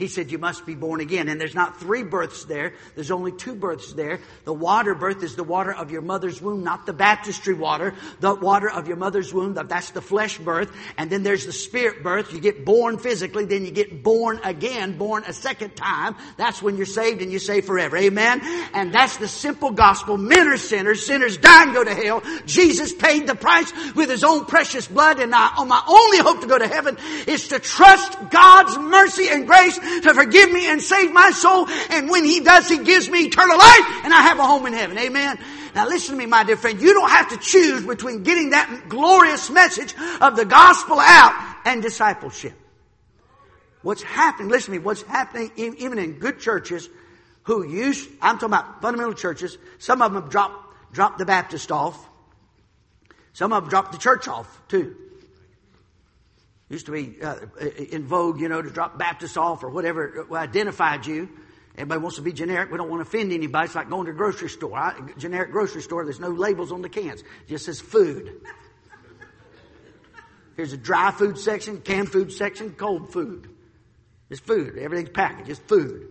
[0.00, 1.28] He said, You must be born again.
[1.28, 4.20] And there's not three births there, there's only two births there.
[4.44, 7.94] The water birth is the water of your mother's womb, not the baptistry water.
[8.20, 10.74] The water of your mother's womb, that's the flesh birth.
[10.96, 12.32] And then there's the spirit birth.
[12.32, 16.16] You get born physically, then you get born again, born a second time.
[16.38, 17.98] That's when you're saved and you're saved forever.
[17.98, 18.40] Amen?
[18.72, 20.16] And that's the simple gospel.
[20.16, 21.04] Men are sinners.
[21.04, 22.22] Sinners die and go to hell.
[22.46, 25.20] Jesus paid the price with his own precious blood.
[25.20, 29.46] And I, my only hope to go to heaven is to trust God's mercy and
[29.46, 31.68] grace to forgive me and save my soul.
[31.90, 34.72] And when He does, He gives me eternal life and I have a home in
[34.72, 34.98] heaven.
[34.98, 35.38] Amen.
[35.74, 36.80] Now listen to me, my dear friend.
[36.80, 41.82] You don't have to choose between getting that glorious message of the gospel out and
[41.82, 42.54] discipleship.
[43.82, 46.88] What's happening, listen to me, what's happening even in good churches,
[47.44, 51.72] who use, I'm talking about fundamental churches, some of them have dropped, dropped the Baptist
[51.72, 52.06] off.
[53.32, 54.96] Some of them dropped the church off too.
[56.70, 57.36] Used to be uh,
[57.90, 61.28] in vogue, you know, to drop Baptist off or whatever identified you.
[61.74, 62.70] Everybody wants to be generic.
[62.70, 63.66] We don't want to offend anybody.
[63.66, 64.76] It's like going to a grocery store.
[64.76, 67.22] I, generic grocery store, there's no labels on the cans.
[67.22, 68.40] It just says food.
[70.56, 73.48] Here's a dry food section, canned food section, cold food.
[74.28, 74.78] It's food.
[74.78, 75.48] Everything's packaged.
[75.48, 76.06] It's food.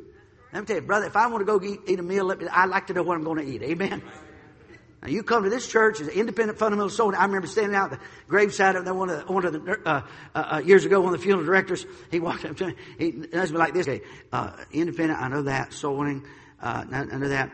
[0.52, 2.48] Let me tell you, brother, if I want to go eat, eat a meal, me,
[2.48, 3.62] I like to know what I'm going to eat.
[3.62, 4.02] Amen.
[5.02, 7.16] Now you come to this church as an independent fundamental soul.
[7.16, 10.02] I remember standing out at the graveside of one of the, one of the uh,
[10.36, 11.86] uh, uh, years ago, one of the funeral directors.
[12.12, 12.76] He walked up to me.
[12.98, 13.88] He does me like this.
[13.88, 14.02] Okay,
[14.34, 15.22] uh, independent.
[15.22, 15.74] I know that.
[15.74, 16.26] Soul winning.
[16.62, 17.52] Uh, I know that.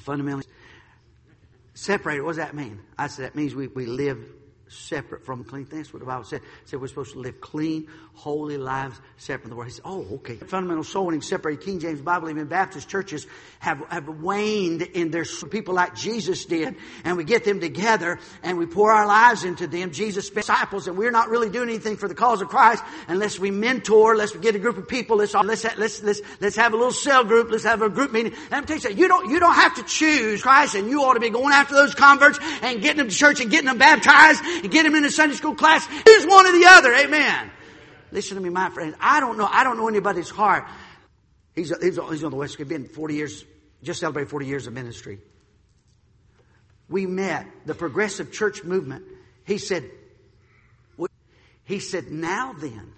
[0.00, 0.44] Fundamentally
[1.76, 2.22] separated.
[2.22, 2.80] What does that mean?
[2.98, 4.18] I said that means we, we live
[4.68, 5.66] separate from clean.
[5.70, 6.40] That's what the Bible said.
[6.40, 9.68] It said we're supposed to live clean, holy lives separate from the world.
[9.68, 10.36] He said, oh, okay.
[10.36, 13.26] Fundamental soul winning separated King James Bible, even Baptist churches
[13.60, 16.74] have, have waned in their people like Jesus did.
[17.04, 19.92] And we get them together and we pour our lives into them.
[19.92, 23.50] Jesus disciples and we're not really doing anything for the cause of Christ unless we
[23.50, 25.18] mentor, unless we get a group of people.
[25.18, 27.50] Let's, let's, let's, let's, let's have a little cell group.
[27.50, 28.32] Let's have a group meeting.
[28.46, 31.14] And I'm telling you, you don't, you don't have to choose Christ and you ought
[31.14, 34.42] to be going after those converts and getting them to church and getting them baptized
[34.62, 35.86] and get him in a Sunday school class.
[36.04, 36.94] Here's one or the other.
[36.94, 37.50] Amen.
[38.12, 38.94] Listen to me, my friends.
[39.00, 39.48] I don't know.
[39.50, 40.64] I don't know anybody's heart.
[41.54, 42.68] He's, he's, he's on the West Coast.
[42.68, 43.44] Been 40 years,
[43.82, 45.18] just celebrated 40 years of ministry.
[46.88, 49.04] We met the progressive church movement.
[49.44, 49.90] He said,
[51.64, 52.92] he said, now then,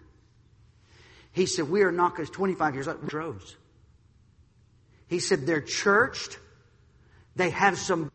[1.32, 3.56] he said, we are not, because 25 years old.
[5.06, 6.38] He said, they're churched.
[7.34, 8.12] They have some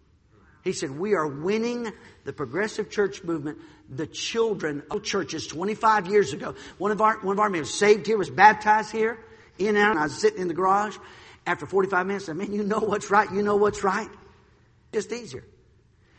[0.63, 1.91] he said, we are winning
[2.23, 6.56] the progressive church movement, the children of churches 25 years ago.
[6.78, 9.19] One of our, one of our men was saved here, was baptized here,
[9.60, 9.97] in and out.
[9.97, 10.97] I was sitting in the garage.
[11.45, 13.30] After 45 minutes, I said, man, you know what's right.
[13.30, 14.10] You know what's right.
[14.93, 15.43] Just easier.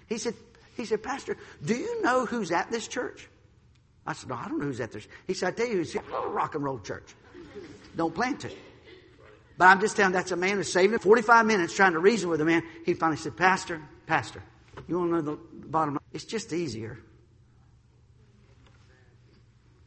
[0.08, 0.34] He said,
[0.76, 3.26] he said, Pastor, do you know who's at this church?
[4.06, 5.08] I said, no, I don't know who's at this.
[5.26, 5.96] He said, I tell you who's.
[6.12, 7.14] Oh, rock and roll church.
[7.96, 8.50] Don't plan to.
[9.56, 12.42] But I'm just telling that's a man who's saving 45 minutes trying to reason with
[12.42, 12.62] a man.
[12.84, 14.42] He finally said, Pastor, Pastor,
[14.88, 16.00] you want to know the bottom line?
[16.12, 16.98] It's just easier.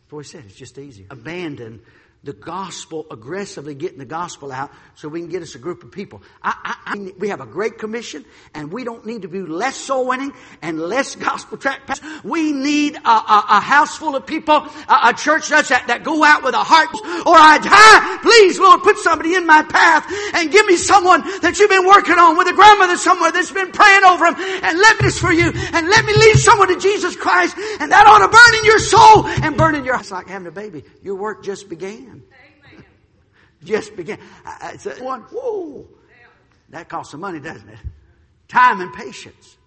[0.09, 0.45] He said.
[0.45, 1.05] It's just easier.
[1.09, 1.81] Abandon
[2.23, 5.91] the gospel, aggressively getting the gospel out so we can get us a group of
[5.91, 6.21] people.
[6.41, 9.77] I, I, I, we have a great commission and we don't need to be less
[9.77, 11.79] soul winning and less gospel track.
[12.25, 16.25] We need a, a, a, house full of people, a, a church that, that go
[16.25, 16.89] out with a heart
[17.25, 18.19] or I die.
[18.21, 22.19] Please, Lord, put somebody in my path and give me someone that you've been working
[22.19, 25.47] on with a grandmother somewhere that's been praying over them and let this for you
[25.47, 28.79] and let me lead someone to Jesus Christ and that ought to burn in your
[28.79, 30.83] soul and burn in your, it's like having a baby.
[31.01, 32.23] Your work just began
[33.63, 34.19] just began.
[34.63, 35.87] It's a, one, whoa.
[36.69, 37.79] That costs some money, doesn't it?
[38.47, 39.57] Time and patience.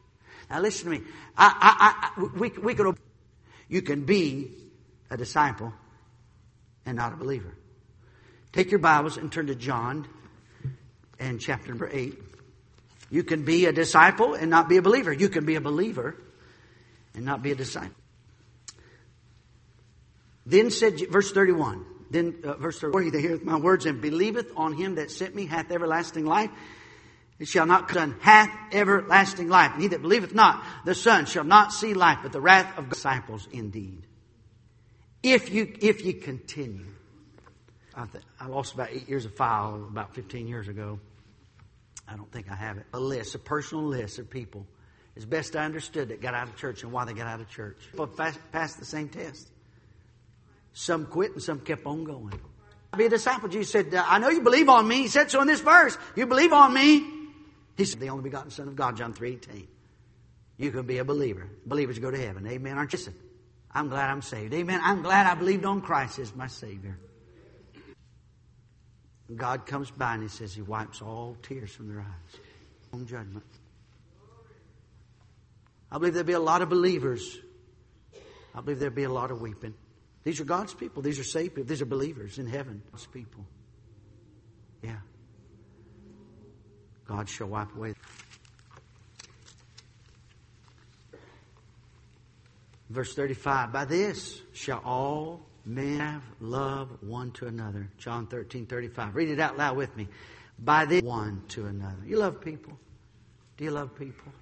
[0.50, 1.06] Now listen to me.
[1.36, 2.74] I, I, I, we, we
[3.68, 4.50] you can be
[5.10, 5.72] a disciple
[6.84, 7.54] and not a believer.
[8.52, 10.08] Take your Bibles and turn to John
[11.20, 12.18] and chapter number 8.
[13.10, 15.12] You can be a disciple and not be a believer.
[15.12, 16.16] You can be a believer
[17.14, 17.94] and not be a disciple.
[20.46, 24.50] Then said, verse 31, then, uh, verse 30, he that heareth my words and believeth
[24.56, 26.50] on him that sent me hath everlasting life.
[27.40, 29.72] It shall not come, hath everlasting life.
[29.72, 32.90] And he that believeth not the Son shall not see life, but the wrath of
[32.90, 34.02] disciples indeed.
[35.22, 36.86] If you, if you continue.
[37.94, 41.00] I, th- I lost about eight years of file about 15 years ago.
[42.06, 42.84] I don't think I have it.
[42.92, 44.66] A list, a personal list of people,
[45.16, 47.48] as best I understood, that got out of church and why they got out of
[47.48, 47.78] church.
[47.90, 49.48] People passed the same test.
[50.74, 52.38] Some quit and some kept on going.
[52.96, 53.48] Be a disciple.
[53.48, 54.96] Jesus said, I know you believe on me.
[54.96, 55.96] He said so in this verse.
[56.16, 57.19] You believe on me.
[57.80, 59.66] He said, the only begotten Son of God, John 3 18.
[60.58, 61.48] You can be a believer.
[61.64, 62.46] Believers go to heaven.
[62.46, 62.76] Amen.
[62.76, 62.98] Aren't you?
[63.72, 64.52] I'm glad I'm saved.
[64.52, 64.82] Amen.
[64.82, 66.98] I'm glad I believed on Christ as my Savior.
[69.34, 72.40] God comes by and He says He wipes all tears from their eyes
[72.92, 73.46] on judgment.
[75.90, 77.38] I believe there'll be a lot of believers.
[78.54, 79.72] I believe there'll be a lot of weeping.
[80.22, 81.00] These are God's people.
[81.00, 81.66] These are saved people.
[81.70, 82.82] These are believers in heaven.
[82.92, 83.46] God's people.
[84.82, 84.98] Yeah.
[87.10, 87.94] God shall wipe away.
[92.88, 97.88] Verse 35 By this shall all men have love one to another.
[97.98, 99.16] John 13 35.
[99.16, 100.06] Read it out loud with me.
[100.56, 101.98] By this one to another.
[102.06, 102.78] You love people?
[103.56, 104.32] Do you love people?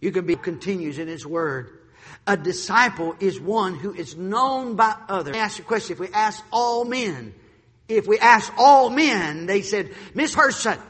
[0.00, 1.78] You can be continues in His Word.
[2.26, 5.34] A disciple is one who is known by others.
[5.34, 5.92] Me ask a question.
[5.92, 7.34] If we ask all men
[7.88, 10.80] if we ask all men, they said, Miss Herson,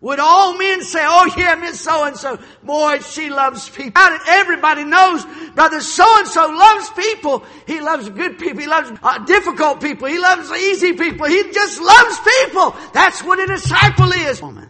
[0.00, 4.02] would all men say, oh yeah, Miss so-and-so, boy, she loves people.
[4.28, 5.24] Everybody knows
[5.54, 7.44] brother so-and-so loves people.
[7.66, 8.60] He loves good people.
[8.60, 10.08] He loves uh, difficult people.
[10.08, 11.26] He loves easy people.
[11.26, 12.76] He just loves people.
[12.92, 14.42] That's what a disciple is.
[14.42, 14.68] Woman.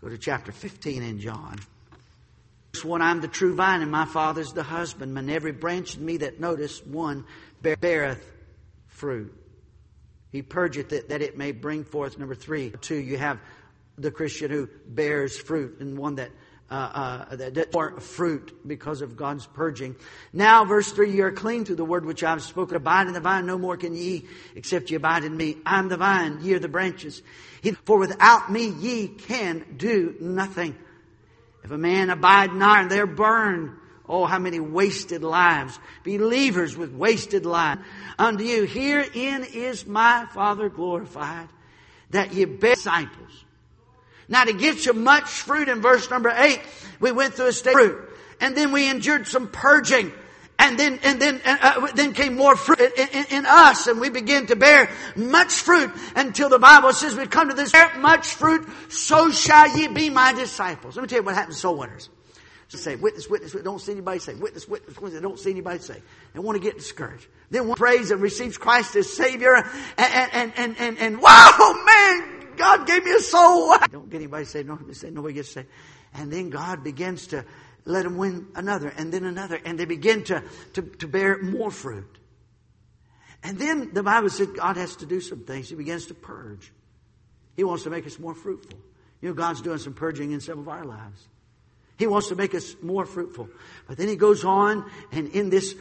[0.00, 1.58] Go to chapter 15 in John.
[2.72, 5.28] Verse 1, I'm the true vine and my father's the husbandman.
[5.28, 7.24] Every branch in me that notice one
[7.60, 8.24] beareth
[8.86, 9.37] fruit.
[10.30, 12.18] He purgeth it that it may bring forth.
[12.18, 13.40] Number three, two, you have
[13.96, 16.30] the Christian who bears fruit and one that
[16.70, 16.74] uh,
[17.30, 19.96] uh, that more fruit because of God's purging.
[20.34, 22.76] Now, verse 3, you are clean through the word which I have spoken.
[22.76, 25.56] Abide in the vine, no more can ye except ye abide in me.
[25.64, 27.22] I am the vine, ye are the branches.
[27.86, 30.76] For without me ye can do nothing.
[31.64, 33.70] If a man abide not, they're burned.
[34.08, 35.78] Oh, how many wasted lives.
[36.04, 37.82] Believers with wasted lives.
[38.18, 41.48] Unto you, herein is my Father glorified,
[42.10, 43.44] that ye bear disciples.
[44.28, 46.60] Now to get you much fruit in verse number eight,
[47.00, 48.10] we went through a state of fruit.
[48.40, 50.12] And then we endured some purging.
[50.60, 54.00] And then, and then, uh, uh then came more fruit in, in, in, us, and
[54.00, 58.34] we began to bear much fruit until the Bible says we come to this much
[58.34, 60.96] fruit, so shall ye be my disciples.
[60.96, 62.10] Let me tell you what happens to soul winners.
[62.68, 65.78] Just say, witness, witness, witness, don't see anybody say, witness, witness, witness, don't see anybody
[65.78, 66.02] say.
[66.34, 67.26] They want to get discouraged.
[67.50, 72.48] Then one prays and receives Christ as Savior, and, and, and, and, and, wow, man,
[72.56, 73.74] God gave me a soul.
[73.90, 75.68] Don't get anybody say, no, say, nobody gets saved.
[76.12, 77.46] And then God begins to
[77.86, 80.42] let them win another, and then another, and they begin to,
[80.74, 82.18] to, to bear more fruit.
[83.42, 85.70] And then the Bible said God has to do some things.
[85.70, 86.70] He begins to purge.
[87.56, 88.78] He wants to make us more fruitful.
[89.22, 91.28] You know, God's doing some purging in some of our lives.
[91.98, 93.48] He wants to make us more fruitful.
[93.86, 95.74] But then he goes on and in this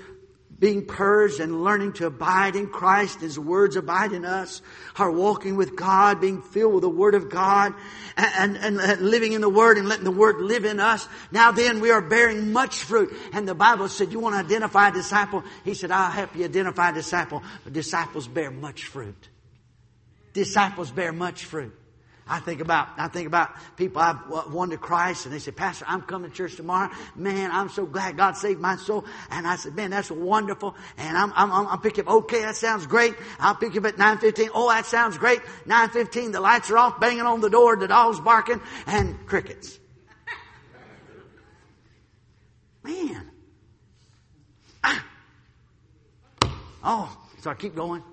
[0.60, 4.62] being purged and learning to abide in Christ, His words abide in us,
[4.96, 7.76] our walking with God, being filled with the Word of God,
[8.16, 11.08] and, and, and, living in the Word and letting the Word live in us.
[11.32, 13.16] Now then, we are bearing much fruit.
[13.34, 15.44] And the Bible said, you want to identify a disciple?
[15.64, 17.44] He said, I'll help you identify a disciple.
[17.64, 19.30] But disciples bear much fruit.
[20.34, 21.78] Disciples bear much fruit.
[22.30, 25.86] I think about, I think about people I've won to Christ and they say, Pastor,
[25.88, 26.92] I'm coming to church tomorrow.
[27.16, 29.06] Man, I'm so glad God saved my soul.
[29.32, 30.76] And I said, man, that's wonderful.
[30.98, 33.16] And I'm, I'm, I'm, picking up, okay, that sounds great.
[33.40, 34.50] I'll pick you up at 9.15.
[34.54, 35.40] Oh, that sounds great.
[35.66, 39.80] 9.15, the lights are off, banging on the door, the dog's barking, and crickets.
[42.84, 43.32] Man.
[44.84, 45.06] Ah.
[46.84, 48.04] Oh, so I keep going.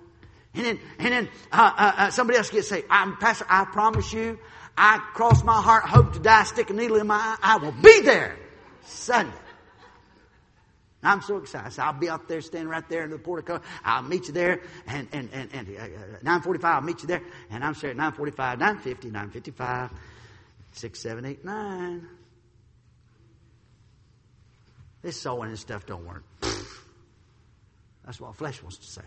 [0.55, 2.87] And then, and then uh, uh, uh, somebody else gets saved.
[2.89, 3.47] I'm pastor.
[3.49, 4.39] I promise you,
[4.77, 7.37] I cross my heart, hope to die, stick a needle in my eye.
[7.43, 8.37] I will be there
[8.85, 9.33] Sunday.
[11.03, 11.73] I'm so excited.
[11.73, 13.61] So I'll be up there, standing right there in the portico.
[13.85, 16.65] I'll meet you there, and and and, and uh, 9:45.
[16.65, 19.91] I'll meet you there, and I'm saying 9:45, 9:50, 9:55,
[20.73, 22.09] 6, 7, 8, 9.
[25.03, 26.25] This sewing and stuff don't work.
[28.07, 29.03] That's what flesh wants to say.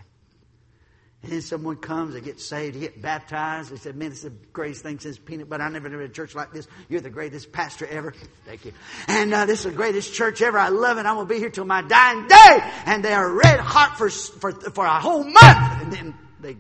[1.24, 3.72] And then someone comes, they get saved, they get baptized.
[3.72, 5.64] They said, Man, it's the greatest thing since peanut butter.
[5.64, 6.68] I never been to a church like this.
[6.90, 8.14] You're the greatest pastor ever.
[8.46, 8.74] Thank you.
[9.08, 10.60] And uh, this is the greatest church ever.
[10.60, 11.06] I love it.
[11.06, 12.72] I'm going to be here till my dying day.
[12.86, 15.82] And they are red hot for, for, for a whole month.
[15.82, 16.56] And then they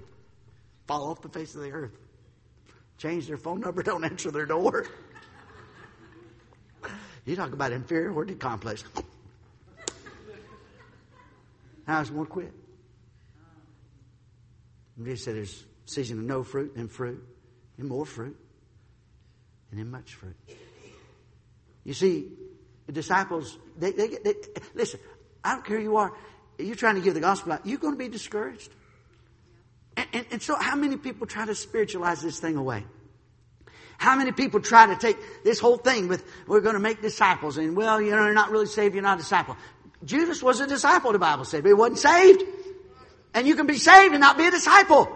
[0.87, 1.95] fall off the face of the earth.
[2.97, 4.87] Change their phone number, don't answer their door.
[7.25, 8.83] You talk about inferiority complex.
[11.85, 12.53] How's one quit?
[14.97, 17.23] And he said there's season of no fruit and fruit
[17.77, 18.37] and more fruit
[19.71, 20.35] and then much fruit.
[21.83, 22.27] You see,
[22.85, 24.33] the disciples, they, they, they,
[24.73, 24.99] listen,
[25.43, 26.13] I don't care who you are,
[26.57, 28.69] you're trying to give the gospel out, you're going to be discouraged.
[29.95, 32.83] And, and, and so how many people try to spiritualize this thing away?
[33.97, 37.57] How many people try to take this whole thing with, we're going to make disciples
[37.57, 39.57] and well, you know, you're not really saved, you're not a disciple.
[40.05, 42.43] Judas was a disciple, the Bible said, but he wasn't saved.
[43.33, 45.11] And you can be saved and not be a disciple.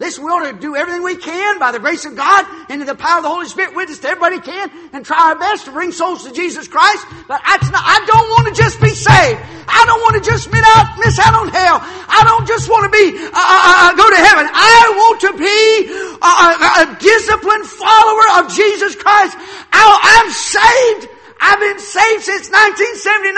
[0.00, 2.94] Listen, we ought to do everything we can by the grace of God and the
[2.94, 5.92] power of the Holy Spirit, witness to everybody can and try our best to bring
[5.92, 7.04] souls to Jesus Christ.
[7.28, 9.40] But I, not, I don't want to just be saved.
[9.68, 11.84] I don't want to just miss out, miss out on hell.
[11.84, 14.48] I don't just want to be, uh, uh, uh go to heaven.
[14.48, 16.50] I want to be a, a,
[16.80, 19.36] a disciplined follower of Jesus Christ.
[19.68, 21.12] I, I'm saved.
[21.44, 23.36] I've been saved since 1979.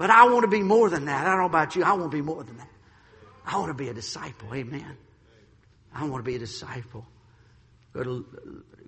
[0.00, 1.26] But I want to be more than that.
[1.26, 1.84] I don't know about you.
[1.84, 2.55] I want to be more than that.
[3.46, 4.52] I want to be a disciple.
[4.52, 4.96] Amen.
[5.94, 7.06] I want to be a disciple.
[7.92, 8.26] Go to,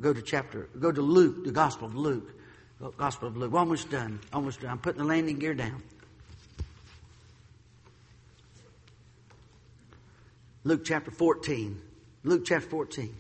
[0.00, 2.34] go to chapter, go to Luke, the Gospel of Luke.
[2.96, 3.54] Gospel of Luke.
[3.54, 4.20] Almost done.
[4.32, 4.70] Almost done.
[4.70, 5.82] I'm putting the landing gear down.
[10.64, 11.80] Luke chapter 14.
[12.24, 13.14] Luke chapter 14.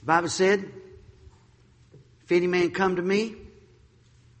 [0.00, 0.70] The Bible said,
[2.24, 3.34] if any man come to me,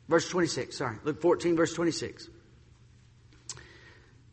[0.08, 2.28] verse 26, sorry, Luke 14, verse 26.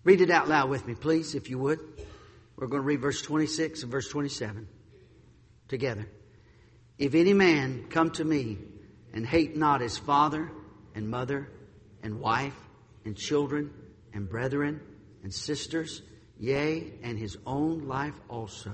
[0.03, 1.79] Read it out loud with me, please, if you would.
[2.55, 4.67] We're going to read verse 26 and verse 27
[5.67, 6.07] together.
[6.97, 8.57] If any man come to me
[9.13, 10.49] and hate not his father
[10.93, 11.49] and mother
[12.01, 12.55] and wife
[13.03, 13.71] and children
[14.13, 14.79] and brethren
[15.23, 16.01] and sisters,
[16.39, 18.71] yea, and his own life also,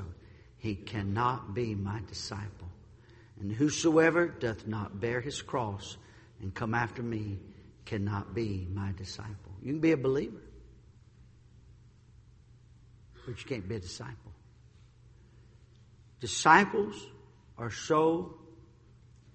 [0.58, 2.70] he cannot be my disciple.
[3.40, 5.98] And whosoever doth not bear his cross
[6.42, 7.40] and come after me
[7.86, 9.52] cannot be my disciple.
[9.62, 10.42] You can be a believer,
[13.26, 14.32] but you can't be a disciple.
[16.20, 16.96] Disciples
[17.58, 18.38] are so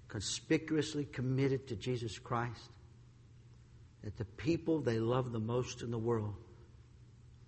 [0.07, 2.71] conspicuously committed to Jesus Christ
[4.03, 6.35] that the people they love the most in the world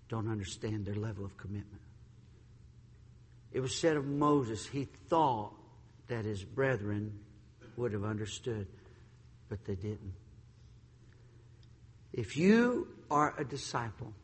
[0.08, 1.80] don't understand their level of commitment.
[3.52, 5.54] It was said of Moses, he thought
[6.08, 7.18] that his brethren
[7.76, 8.66] would have understood,
[9.50, 10.14] but they didn't.
[12.12, 14.14] If you are a disciple,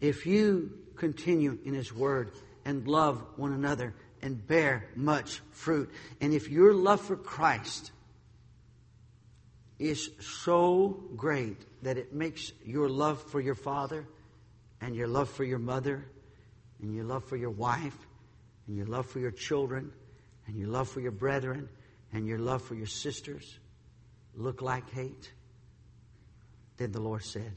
[0.00, 2.32] if you continue in his word
[2.64, 7.92] and love one another and bear much fruit, and if your love for Christ
[9.78, 14.06] is so great that it makes your love for your father
[14.80, 16.04] and your love for your mother
[16.80, 17.96] and your love for your wife
[18.66, 19.92] and your love for your children
[20.46, 21.68] and your love for your brethren
[22.12, 23.58] and your love for your sisters
[24.36, 25.32] look like hate,
[26.76, 27.52] then the Lord said,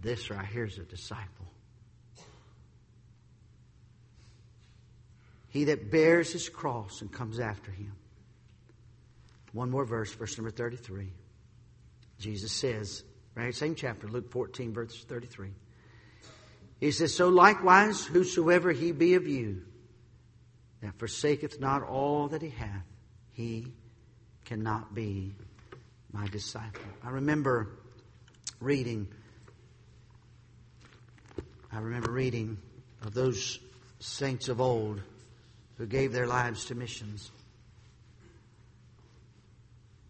[0.00, 1.46] This right here is a disciple.
[5.48, 7.92] He that bears his cross and comes after him.
[9.52, 11.12] One more verse, verse number 33.
[12.18, 13.04] Jesus says,
[13.36, 15.50] right, same chapter, Luke 14, verse 33.
[16.80, 19.62] He says, So likewise, whosoever he be of you,
[20.82, 22.84] that forsaketh not all that he hath,
[23.32, 23.72] he
[24.44, 25.34] cannot be
[26.12, 26.82] my disciple.
[27.02, 27.68] I remember
[28.60, 29.08] reading,
[31.72, 32.58] I remember reading
[33.02, 33.58] of those
[33.98, 35.00] saints of old
[35.76, 37.30] who gave their lives to missions.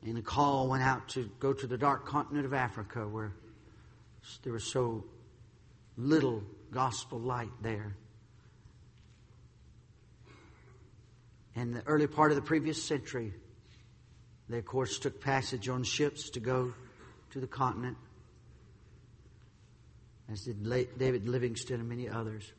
[0.05, 3.33] And a call went out to go to the dark continent of Africa where
[4.43, 5.05] there was so
[5.97, 7.97] little gospel light there.
[11.55, 13.33] In the early part of the previous century,
[14.49, 16.75] they, of course, took passage on ships to go
[17.31, 17.97] to the continent,
[20.31, 20.63] as did
[20.99, 22.53] David Livingstone and many others.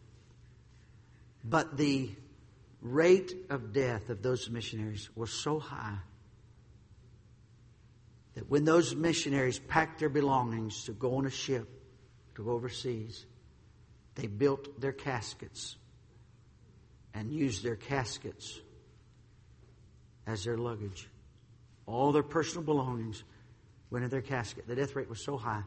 [1.43, 2.09] But the
[2.81, 5.97] rate of death of those missionaries was so high
[8.33, 11.67] that when those missionaries packed their belongings to go on a ship
[12.36, 13.25] to go overseas,
[14.15, 15.77] they built their caskets
[17.13, 18.59] and used their caskets
[20.27, 21.07] as their luggage.
[21.88, 23.23] All their personal belongings
[23.91, 24.67] went in their casket.
[24.67, 25.63] The death rate was so high.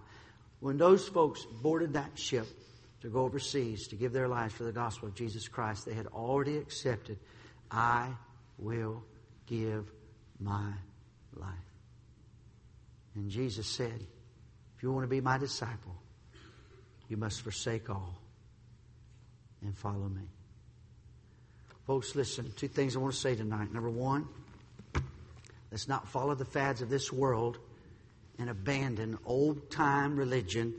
[0.60, 2.46] When those folks boarded that ship
[3.02, 6.06] to go overseas to give their lives for the gospel of Jesus Christ, they had
[6.08, 7.18] already accepted,
[7.70, 8.08] I
[8.58, 9.04] will
[9.46, 9.90] give
[10.40, 10.72] my
[11.34, 11.52] life.
[13.14, 14.04] And Jesus said,
[14.76, 15.94] If you want to be my disciple,
[17.08, 18.20] you must forsake all
[19.62, 20.28] and follow me.
[21.86, 23.72] Folks, listen, two things I want to say tonight.
[23.72, 24.28] Number one,
[25.70, 27.58] let's not follow the fads of this world
[28.38, 30.74] and abandon old time religion,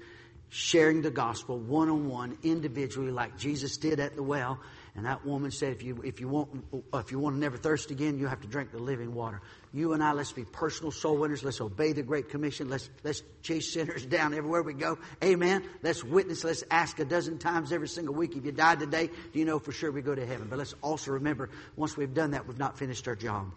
[0.49, 4.59] sharing the gospel one on one, individually, like Jesus did at the well
[4.99, 7.91] and that woman said, if you, if you, want, if you want to never thirst
[7.91, 9.41] again, you have to drink the living water.
[9.73, 11.41] You and I, let's be personal soul winners.
[11.41, 12.69] Let's obey the Great Commission.
[12.69, 14.97] Let's, let's chase sinners down everywhere we go.
[15.23, 15.63] Amen.
[15.81, 16.43] Let's witness.
[16.43, 19.59] Let's ask a dozen times every single week, if you died today, do you know
[19.59, 20.47] for sure we go to heaven?
[20.49, 23.51] But let's also remember, once we've done that, we've not finished our job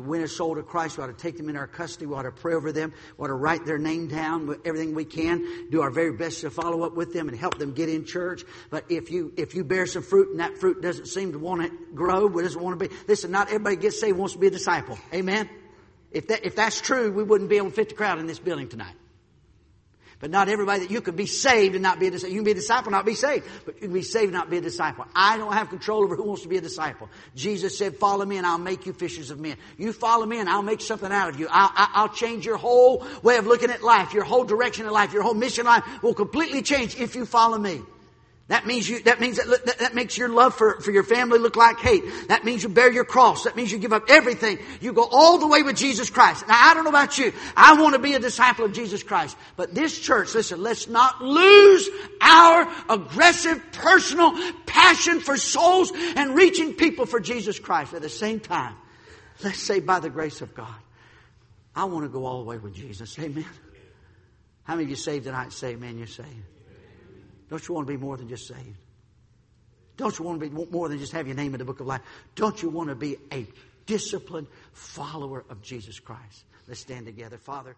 [0.00, 2.06] win a soul to Christ, we ought to take them in our custody.
[2.06, 2.92] We ought to pray over them.
[3.16, 5.68] We ought to write their name down, everything we can.
[5.70, 8.44] Do our very best to follow up with them and help them get in church.
[8.70, 11.62] But if you if you bear some fruit and that fruit doesn't seem to want
[11.62, 14.48] to grow, but doesn't want to be, listen, not everybody gets saved wants to be
[14.48, 14.98] a disciple.
[15.12, 15.48] Amen.
[16.10, 18.38] If that if that's true, we wouldn't be able to fit the crowd in this
[18.38, 18.94] building tonight.
[20.20, 22.32] But not everybody that you could be saved and not be a disciple.
[22.32, 23.46] You can be a disciple, and not be saved.
[23.64, 25.06] But you can be saved and not be a disciple.
[25.14, 27.08] I don't have control over who wants to be a disciple.
[27.36, 29.56] Jesus said, follow me and I'll make you fishers of men.
[29.76, 31.46] You follow me and I'll make something out of you.
[31.48, 34.12] I'll, I'll change your whole way of looking at life.
[34.12, 35.12] Your whole direction in life.
[35.12, 37.82] Your whole mission life will completely change if you follow me.
[38.48, 41.38] That means you, that means that, that, that makes your love for, for your family
[41.38, 42.02] look like hate.
[42.28, 43.44] That means you bear your cross.
[43.44, 44.58] That means you give up everything.
[44.80, 46.48] You go all the way with Jesus Christ.
[46.48, 47.34] Now I don't know about you.
[47.54, 49.36] I want to be a disciple of Jesus Christ.
[49.56, 51.90] But this church, listen, let's not lose
[52.22, 54.32] our aggressive personal
[54.64, 57.92] passion for souls and reaching people for Jesus Christ.
[57.92, 58.74] At the same time,
[59.44, 60.74] let's say by the grace of God,
[61.76, 63.18] I want to go all the way with Jesus.
[63.18, 63.44] Amen.
[64.64, 66.57] How many of you saved tonight say, amen, you're saved?
[67.48, 68.78] Don't you want to be more than just saved?
[69.96, 71.86] Don't you want to be more than just have your name in the book of
[71.86, 72.02] life?
[72.34, 73.46] Don't you want to be a
[73.86, 76.44] disciplined follower of Jesus Christ?
[76.68, 77.38] Let's stand together.
[77.38, 77.76] Father,